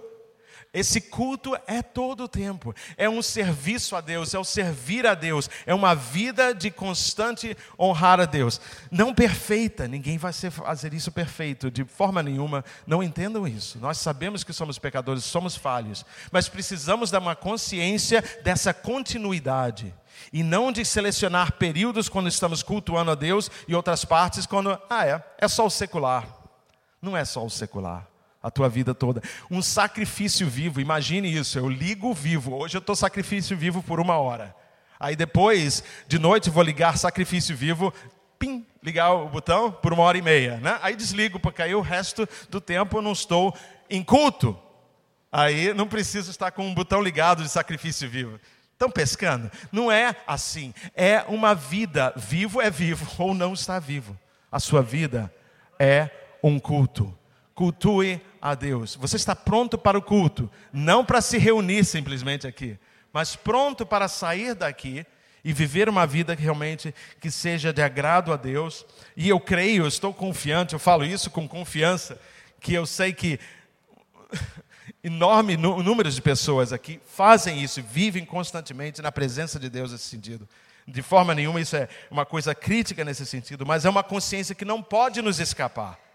Esse 0.74 1.01
culto 1.01 1.53
é 1.67 1.82
todo 1.82 2.24
o 2.24 2.28
tempo, 2.30 2.74
é 2.95 3.09
um 3.09 3.22
serviço 3.22 3.93
a 3.93 3.99
Deus, 3.99 4.34
é 4.34 4.39
o 4.39 4.43
servir 4.45 5.05
a 5.05 5.13
Deus, 5.13 5.49
é 5.65 5.76
uma 5.76 5.93
vida 5.93 6.55
de 6.55 6.72
constante 6.72 7.57
honrar 7.78 8.22
a 8.22 8.26
Deus. 8.26 8.61
Não 8.89 9.13
perfeita, 9.13 9.86
ninguém 9.86 10.17
vai 10.17 10.32
fazer 10.32 10.93
isso 10.93 11.11
perfeito, 11.11 11.69
de 11.69 11.84
forma 11.84 12.24
nenhuma, 12.24 12.63
não 12.88 13.03
entendam 13.03 13.45
isso. 13.45 13.80
Nós 13.80 13.97
sabemos 13.97 14.45
que 14.45 14.53
somos 14.53 14.80
pecadores, 14.80 15.26
somos 15.26 15.57
falhos, 15.57 16.05
mas 16.32 16.47
precisamos 16.47 17.11
dar 17.11 17.19
uma 17.19 17.36
consciência 17.36 18.24
dessa 18.41 18.74
continuidade. 18.74 19.93
E 20.32 20.41
não 20.41 20.72
de 20.72 20.86
selecionar 20.86 21.51
períodos 21.53 22.07
quando 22.07 22.30
estamos 22.30 22.63
cultuando 22.63 23.11
a 23.11 23.15
Deus 23.15 23.51
e 23.67 23.76
outras 23.76 24.05
partes 24.05 24.45
quando, 24.45 24.80
ah, 24.89 25.05
é, 25.05 25.22
é 25.38 25.47
só 25.49 25.65
o 25.65 25.69
secular. 25.69 26.26
Não 27.01 27.17
é 27.17 27.26
só 27.26 27.45
o 27.45 27.49
secular 27.49 28.11
a 28.42 28.50
tua 28.50 28.68
vida 28.68 28.94
toda. 28.94 29.22
Um 29.50 29.62
sacrifício 29.62 30.48
vivo, 30.48 30.82
imagine 30.82 31.34
isso, 31.34 31.58
eu 31.58 31.70
ligo 31.70 32.14
vivo. 32.14 32.56
Hoje 32.56 32.78
eu 32.78 32.80
estou 32.80 32.96
sacrifício 32.96 33.56
vivo 33.56 33.84
por 33.84 34.00
uma 34.00 34.18
hora. 34.18 34.56
Aí 35.00 35.16
depois, 35.16 35.84
de 36.08 36.20
noite, 36.20 36.50
vou 36.50 36.64
ligar 36.64 36.98
sacrifício 36.98 37.56
vivo, 37.56 37.94
pim, 38.38 38.66
ligar 38.84 39.14
o 39.14 39.30
botão 39.30 39.72
por 39.72 39.94
uma 39.94 40.04
hora 40.04 40.18
e 40.18 40.22
meia. 40.22 40.58
Né? 40.58 40.80
Aí 40.82 40.96
desligo, 40.96 41.39
porque 41.39 41.62
aí 41.62 41.76
o 41.76 41.82
resto 41.82 42.28
do 42.50 42.62
tempo 42.62 42.98
eu 42.98 43.02
não 43.02 43.12
estou 43.12 43.56
em 43.89 44.04
culto. 44.04 44.58
Aí 45.32 45.74
não 45.74 45.88
preciso 45.88 46.30
estar 46.30 46.52
com 46.52 46.66
um 46.68 46.74
botão 46.74 47.02
ligado 47.02 47.44
de 47.44 47.50
sacrifício 47.50 48.10
vivo. 48.10 48.39
Estão 48.74 48.89
pescando? 48.89 49.50
Não 49.72 49.92
é 49.92 50.16
assim. 50.26 50.74
É 50.96 51.24
uma 51.28 51.54
vida. 51.54 52.14
Vivo 52.16 52.60
é 52.60 52.70
vivo 52.70 53.08
ou 53.22 53.34
não 53.34 53.54
está 53.54 53.80
vivo. 53.80 54.18
A 54.52 54.60
sua 54.60 54.82
vida 54.82 55.34
é 55.80 56.10
um 56.44 56.60
culto. 56.60 57.16
Cultue 57.54 58.20
a 58.42 58.56
Deus. 58.56 58.96
Você 58.96 59.16
está 59.16 59.36
pronto 59.36 59.78
para 59.78 59.98
o 59.98 60.02
culto, 60.02 60.50
não 60.74 61.06
para 61.06 61.22
se 61.22 61.38
reunir 61.38 61.86
simplesmente 61.86 62.48
aqui, 62.48 62.78
mas 63.14 63.36
pronto 63.36 63.86
para 63.86 64.08
sair 64.08 64.56
daqui 64.56 65.06
e 65.44 65.54
viver 65.54 65.88
uma 65.88 66.08
vida 66.08 66.36
que 66.36 66.42
realmente 66.42 66.94
que 67.20 67.30
seja 67.30 67.72
de 67.72 67.82
agrado 67.82 68.34
a 68.34 68.38
Deus. 68.38 68.86
E 69.16 69.30
eu 69.30 69.39
creio, 69.39 69.84
eu 69.84 69.88
estou 69.88 70.14
confiante, 70.14 70.74
eu 70.74 70.80
falo 70.80 71.06
isso 71.06 71.30
com 71.30 71.48
confiança, 71.48 72.20
que 72.60 72.74
eu 72.74 72.86
sei 72.86 73.14
que 73.14 73.39
enorme 75.04 75.58
número 75.58 76.10
de 76.10 76.22
pessoas 76.22 76.74
aqui 76.74 77.00
fazem 77.06 77.62
isso, 77.62 77.82
vivem 77.82 78.26
constantemente 78.26 79.02
na 79.02 79.12
presença 79.12 79.60
de 79.60 79.70
Deus 79.70 79.92
nesse 79.92 80.06
sentido. 80.06 80.48
De 80.88 81.02
forma 81.02 81.36
nenhuma 81.36 81.62
isso 81.62 81.76
é 81.76 81.88
uma 82.10 82.26
coisa 82.26 82.56
crítica 82.56 83.06
nesse 83.06 83.26
sentido, 83.26 83.66
mas 83.66 83.86
é 83.86 83.89
uma 83.89 84.04
consciência 84.04 84.56
que 84.56 84.66
não 84.66 84.82
pode 84.82 85.22
nos 85.22 85.39
escapar 85.39 86.11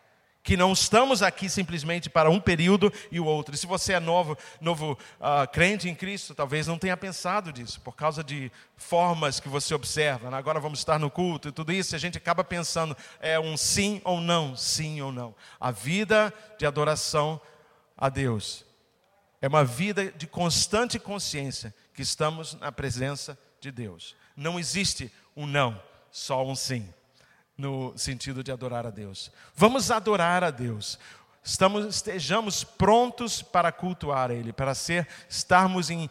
que 0.47 0.57
não 0.57 0.73
estamos 0.73 1.25
aqui 1.25 1.51
simplesmente 1.51 2.09
para 2.09 2.31
um 2.31 2.41
período 2.41 2.93
e 3.11 3.19
o 3.19 3.25
outro. 3.25 3.53
E 3.53 3.59
se 3.59 3.67
você 3.67 3.95
é 3.95 4.01
novo, 4.01 4.39
novo 4.61 4.97
uh, 5.19 5.51
crente 5.53 5.89
em 5.89 5.95
Cristo, 5.95 6.37
talvez 6.37 6.69
não 6.69 6.79
tenha 6.79 6.97
pensado 6.97 7.53
disso, 7.53 7.81
por 7.81 7.97
causa 7.97 8.23
de 8.23 8.53
formas 8.77 9.41
que 9.41 9.49
você 9.49 9.75
observa. 9.75 10.31
Né? 10.31 10.37
Agora 10.37 10.61
vamos 10.61 10.79
estar 10.79 11.01
no 11.01 11.11
culto 11.11 11.49
e 11.49 11.53
tudo 11.53 11.73
isso, 11.73 11.97
a 11.97 11.99
gente 11.99 12.17
acaba 12.17 12.45
pensando, 12.45 12.97
é 13.19 13.41
um 13.41 13.57
sim 13.57 14.01
ou 14.05 14.21
não, 14.21 14.57
sim 14.57 15.01
ou 15.01 15.11
não. 15.11 15.35
A 15.59 15.73
vida 15.73 16.33
de 16.57 16.65
adoração 16.65 17.41
a 17.99 18.09
Deus 18.09 18.65
é 19.43 19.49
uma 19.49 19.65
vida 19.65 20.13
de 20.13 20.29
constante 20.29 20.97
consciência 20.97 21.75
que 21.93 22.03
estamos 22.03 22.55
na 22.55 22.71
presença 22.71 23.37
de 23.61 23.73
Deus. 23.73 24.15
Não 24.37 24.61
existe 24.61 25.11
um 25.35 25.45
não, 25.45 25.83
só 26.13 26.47
um 26.47 26.55
sim 26.55 26.89
no 27.57 27.97
sentido 27.97 28.43
de 28.43 28.53
adorar 28.53 28.87
a 28.87 28.91
Deus. 28.91 29.33
Vamos 29.57 29.91
adorar 29.91 30.45
a 30.45 30.51
Deus. 30.51 30.99
Estamos, 31.43 31.87
estejamos 31.87 32.65
prontos 32.65 33.43
para 33.43 33.71
cultuar 33.71 34.31
Ele, 34.31 34.53
para 34.53 34.75
ser, 34.75 35.07
estarmos 35.29 35.91
em, 35.91 36.11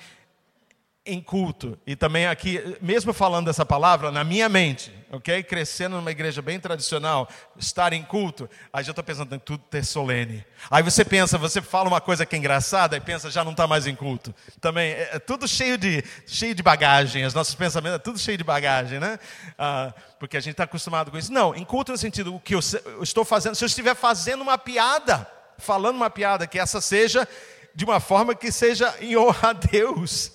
em 1.05 1.21
culto. 1.21 1.77
E 1.85 1.95
também 1.95 2.25
aqui, 2.25 2.77
mesmo 2.81 3.13
falando 3.13 3.49
essa 3.49 3.65
palavra, 3.65 4.11
na 4.11 4.23
minha 4.23 4.49
mente, 4.49 4.91
ok? 5.11 5.43
Crescendo 5.43 5.95
numa 5.97 6.09
igreja 6.09 6.41
bem 6.41 6.59
tradicional, 6.59 7.29
estar 7.57 7.93
em 7.93 8.01
culto, 8.01 8.49
aí 8.73 8.83
já 8.83 8.91
estou 8.91 9.03
pensando 9.03 9.35
em 9.35 9.39
tudo 9.39 9.63
ter 9.69 9.85
solene. 9.85 10.43
Aí 10.69 10.81
você 10.81 11.05
pensa, 11.05 11.37
você 11.37 11.61
fala 11.61 11.87
uma 11.87 12.01
coisa 12.01 12.25
que 12.25 12.35
é 12.35 12.39
engraçada 12.39 12.97
e 12.97 12.99
pensa, 12.99 13.29
já 13.29 13.43
não 13.43 13.51
está 13.51 13.67
mais 13.67 13.85
em 13.85 13.95
culto. 13.95 14.33
Também, 14.59 14.93
é, 14.93 15.09
é, 15.13 15.19
tudo 15.19 15.47
cheio 15.47 15.77
de, 15.77 16.03
cheio 16.25 16.55
de 16.55 16.63
bagagem, 16.63 17.23
os 17.23 17.33
nossos 17.33 17.53
pensamentos 17.53 17.97
é 17.97 17.99
tudo 17.99 18.17
cheio 18.17 18.37
de 18.37 18.43
bagagem, 18.43 18.99
né? 18.99 19.19
Ah, 19.59 19.93
porque 20.19 20.37
a 20.37 20.39
gente 20.39 20.53
está 20.53 20.63
acostumado 20.63 21.11
com 21.11 21.17
isso. 21.17 21.31
Não, 21.31 21.53
em 21.53 21.63
culto 21.63 21.91
no 21.91 21.97
sentido, 21.97 22.33
o 22.33 22.39
que 22.39 22.55
eu, 22.55 22.59
eu 22.85 23.03
estou 23.03 23.23
fazendo, 23.23 23.53
se 23.53 23.63
eu 23.63 23.67
estiver 23.67 23.95
fazendo 23.95 24.41
uma 24.41 24.57
piada, 24.57 25.29
falando 25.59 25.95
uma 25.97 26.09
piada, 26.09 26.47
que 26.47 26.57
essa 26.57 26.81
seja 26.81 27.27
de 27.75 27.85
uma 27.85 27.99
forma 27.99 28.33
que 28.33 28.51
seja 28.51 28.95
em 29.01 29.15
honra 29.17 29.49
a 29.49 29.53
Deus 29.53 30.31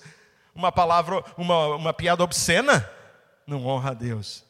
uma 0.53 0.71
palavra, 0.71 1.23
uma, 1.37 1.75
uma 1.75 1.93
piada 1.93 2.23
obscena, 2.23 2.89
não 3.45 3.65
honra 3.65 3.91
a 3.91 3.93
Deus. 3.93 4.43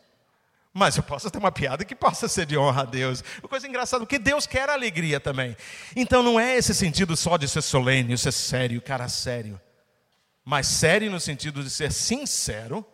Mas 0.74 0.95
eu 0.95 1.04
posso 1.04 1.30
ter 1.30 1.38
uma 1.38 1.52
piada 1.52 1.84
que 1.84 1.93
possa 1.93 2.28
ser 2.28 2.45
de 2.45 2.58
honra 2.58 2.84
a 2.84 2.86
Deus. 2.86 3.24
Uma 3.41 3.49
coisa 3.49 3.68
engraçada, 3.68 4.06
porque 4.06 4.18
Deus 4.18 4.47
quer 4.47 4.70
alegria 4.70 5.20
também. 5.20 5.56
Então 5.95 6.24
não 6.24 6.39
é 6.39 6.56
esse 6.56 6.74
sentido 6.74 7.16
só 7.18 7.36
de 7.36 7.47
ser 7.47 7.62
solene, 7.62 8.18
ser 8.18 8.32
sério, 8.32 8.82
cara 8.82 9.10
sério. 9.10 9.60
Mas 10.45 10.68
sério 10.68 11.12
no 11.12 11.20
sentido 11.20 11.62
de 11.62 11.70
ser 11.70 11.91
sincero, 11.91 12.86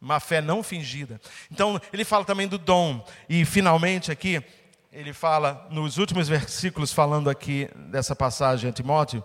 uma 0.00 0.20
fé 0.20 0.42
não 0.42 0.62
fingida. 0.62 1.18
Então 1.50 1.80
ele 1.92 2.04
fala 2.04 2.26
também 2.26 2.46
do 2.46 2.58
dom. 2.58 3.02
E 3.26 3.44
finalmente 3.46 4.12
aqui, 4.12 4.44
ele 4.92 5.14
fala, 5.14 5.66
nos 5.70 5.96
últimos 5.96 6.28
versículos, 6.28 6.92
falando 6.92 7.30
aqui 7.30 7.70
dessa 7.90 8.14
passagem 8.14 8.68
a 8.68 8.72
Timóteo, 8.72 9.24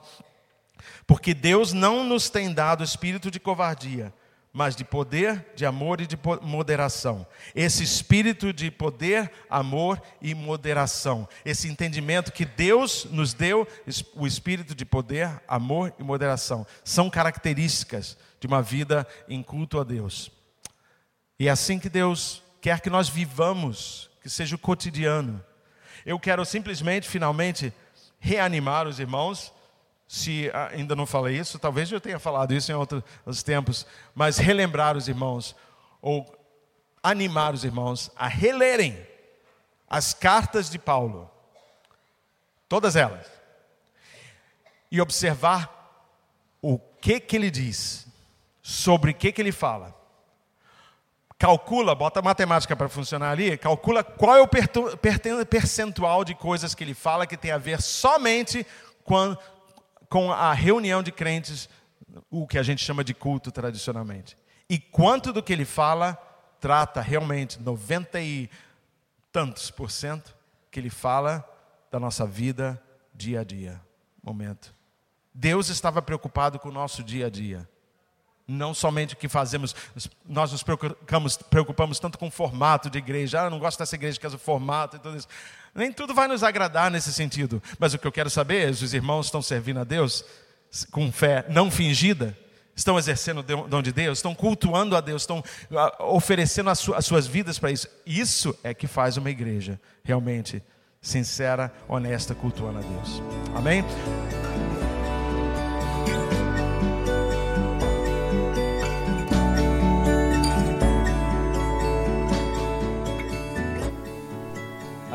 porque 1.06 1.34
Deus 1.34 1.74
não 1.74 2.04
nos 2.04 2.30
tem 2.30 2.54
dado 2.54 2.84
espírito 2.84 3.30
de 3.30 3.40
covardia, 3.40 4.14
mas 4.52 4.76
de 4.76 4.84
poder, 4.84 5.46
de 5.56 5.66
amor 5.66 6.02
e 6.02 6.08
de 6.08 6.18
moderação. 6.42 7.26
Esse 7.54 7.84
espírito 7.84 8.52
de 8.52 8.72
poder, 8.72 9.32
amor 9.50 10.02
e 10.22 10.34
moderação. 10.34 11.28
Esse 11.46 11.68
entendimento 11.68 12.32
que 12.32 12.46
Deus 12.46 13.06
nos 13.06 13.34
deu, 13.34 13.68
o 14.16 14.26
espírito 14.26 14.74
de 14.74 14.86
poder, 14.86 15.42
amor 15.48 15.94
e 16.00 16.04
moderação, 16.04 16.66
são 16.84 17.10
características 17.10 18.18
de 18.40 18.48
uma 18.48 18.62
vida 18.62 19.08
em 19.28 19.44
culto 19.44 19.80
a 19.80 19.84
Deus. 19.84 20.32
E 21.40 21.48
é 21.48 21.52
assim 21.52 21.80
que 21.80 21.90
Deus 21.90 22.44
quer 22.60 22.82
que 22.82 22.90
nós 22.90 23.08
vivamos, 23.08 24.10
que 24.22 24.30
seja 24.30 24.56
o 24.56 24.60
cotidiano. 24.60 25.44
Eu 26.06 26.20
quero 26.20 26.44
simplesmente, 26.44 27.08
finalmente, 27.08 27.72
reanimar 28.20 28.88
os 28.88 29.00
irmãos 29.00 29.54
se 30.12 30.50
ainda 30.72 30.96
não 30.96 31.06
falei 31.06 31.38
isso, 31.38 31.60
talvez 31.60 31.92
eu 31.92 32.02
tenha 32.02 32.18
falado 32.18 32.52
isso 32.52 32.72
em 32.72 32.76
outros 32.76 33.44
tempos, 33.44 33.86
mas 34.16 34.40
relembrar 34.40 34.98
os 34.98 35.08
irmãos, 35.08 35.56
ou 36.02 36.26
animar 37.04 37.54
os 37.54 37.64
irmãos 37.64 38.10
a 38.16 38.28
relerem 38.28 39.08
as 39.88 40.12
cartas 40.12 40.68
de 40.68 40.80
Paulo, 40.80 41.30
todas 42.68 42.96
elas, 42.96 43.28
e 44.90 45.00
observar 45.00 45.72
o 46.60 46.80
que 46.80 47.20
que 47.20 47.36
ele 47.36 47.52
diz, 47.52 48.08
sobre 48.64 49.12
o 49.12 49.14
que 49.14 49.32
que 49.32 49.40
ele 49.40 49.52
fala. 49.52 49.96
Calcula, 51.38 51.94
bota 51.94 52.20
a 52.20 52.24
matemática 52.24 52.76
para 52.76 52.90
funcionar 52.90 53.30
ali, 53.30 53.56
calcula 53.60 54.04
qual 54.04 54.36
é 54.36 54.42
o 54.42 55.46
percentual 55.46 56.26
de 56.26 56.34
coisas 56.34 56.74
que 56.74 56.84
ele 56.84 56.96
fala 56.96 57.28
que 57.28 57.38
tem 57.38 57.52
a 57.52 57.60
ver 57.60 57.80
somente 57.80 58.66
com 59.04 59.38
com 60.10 60.32
a 60.32 60.52
reunião 60.54 61.04
de 61.04 61.12
crentes, 61.12 61.70
o 62.30 62.48
que 62.48 62.58
a 62.58 62.64
gente 62.64 62.84
chama 62.84 63.04
de 63.04 63.14
culto 63.14 63.52
tradicionalmente. 63.52 64.36
E 64.70 64.80
quanto 64.80 65.32
do 65.32 65.44
que 65.44 65.54
ele 65.54 65.66
fala 65.66 66.14
trata 66.60 67.00
realmente 67.00 67.62
90 67.62 68.20
e 68.20 68.50
tantos 69.32 69.72
por 69.72 69.90
cento 69.90 70.36
que 70.72 70.80
ele 70.80 70.90
fala 70.90 71.48
da 71.92 72.00
nossa 72.00 72.26
vida 72.26 72.82
dia 73.14 73.42
a 73.42 73.44
dia, 73.44 73.82
momento. 74.22 74.74
Deus 75.34 75.70
estava 75.70 76.02
preocupado 76.02 76.60
com 76.60 76.70
o 76.70 76.72
nosso 76.74 77.04
dia 77.04 77.28
a 77.28 77.30
dia. 77.30 77.70
Não 78.50 78.74
somente 78.74 79.14
o 79.14 79.18
que 79.18 79.30
fazemos, 79.30 79.76
nós 80.28 80.52
nos 80.52 80.64
preocupamos, 80.64 81.38
preocupamos 81.38 82.00
tanto 82.00 82.18
com 82.18 82.28
o 82.28 82.32
formato 82.32 82.90
de 82.90 82.98
igreja. 82.98 83.42
Ah, 83.42 83.46
eu 83.46 83.50
não 83.50 83.60
gosto 83.60 83.78
dessa 83.78 83.96
igreja 83.96 84.20
que 84.20 84.26
é 84.26 84.30
o 84.30 84.40
formato 84.40 84.96
e 84.96 85.00
tudo 85.00 85.18
isso. 85.18 85.28
Nem 85.76 85.92
tudo 85.92 86.14
vai 86.16 86.28
nos 86.28 86.44
agradar 86.44 86.90
nesse 86.90 87.14
sentido. 87.14 87.62
Mas 87.78 87.94
o 87.94 88.00
que 88.00 88.08
eu 88.08 88.12
quero 88.12 88.30
saber 88.30 88.68
é: 88.68 88.70
os 88.72 88.94
irmãos 88.94 89.28
estão 89.28 89.42
servindo 89.42 89.80
a 89.80 89.84
Deus 89.84 90.26
com 90.92 91.12
fé 91.12 91.46
não 91.50 91.70
fingida? 91.70 92.36
Estão 92.76 92.98
exercendo 92.98 93.40
o 93.40 93.68
dom 93.68 93.82
de 93.82 93.92
Deus? 93.92 94.20
Estão 94.20 94.34
cultuando 94.34 94.96
a 94.96 95.02
Deus? 95.02 95.24
Estão 95.24 95.44
ah, 95.76 96.06
oferecendo 96.06 96.70
as 96.70 96.80
suas 96.80 97.28
vidas 97.28 97.60
para 97.60 97.72
isso? 97.72 97.88
Isso 98.06 98.58
é 98.64 98.74
que 98.74 98.88
faz 98.88 99.18
uma 99.18 99.30
igreja 99.30 99.80
realmente 100.04 100.64
sincera, 101.02 101.74
honesta, 101.88 102.34
cultuando 102.34 102.80
a 102.80 102.82
Deus. 102.82 103.22
Amém? 103.56 103.84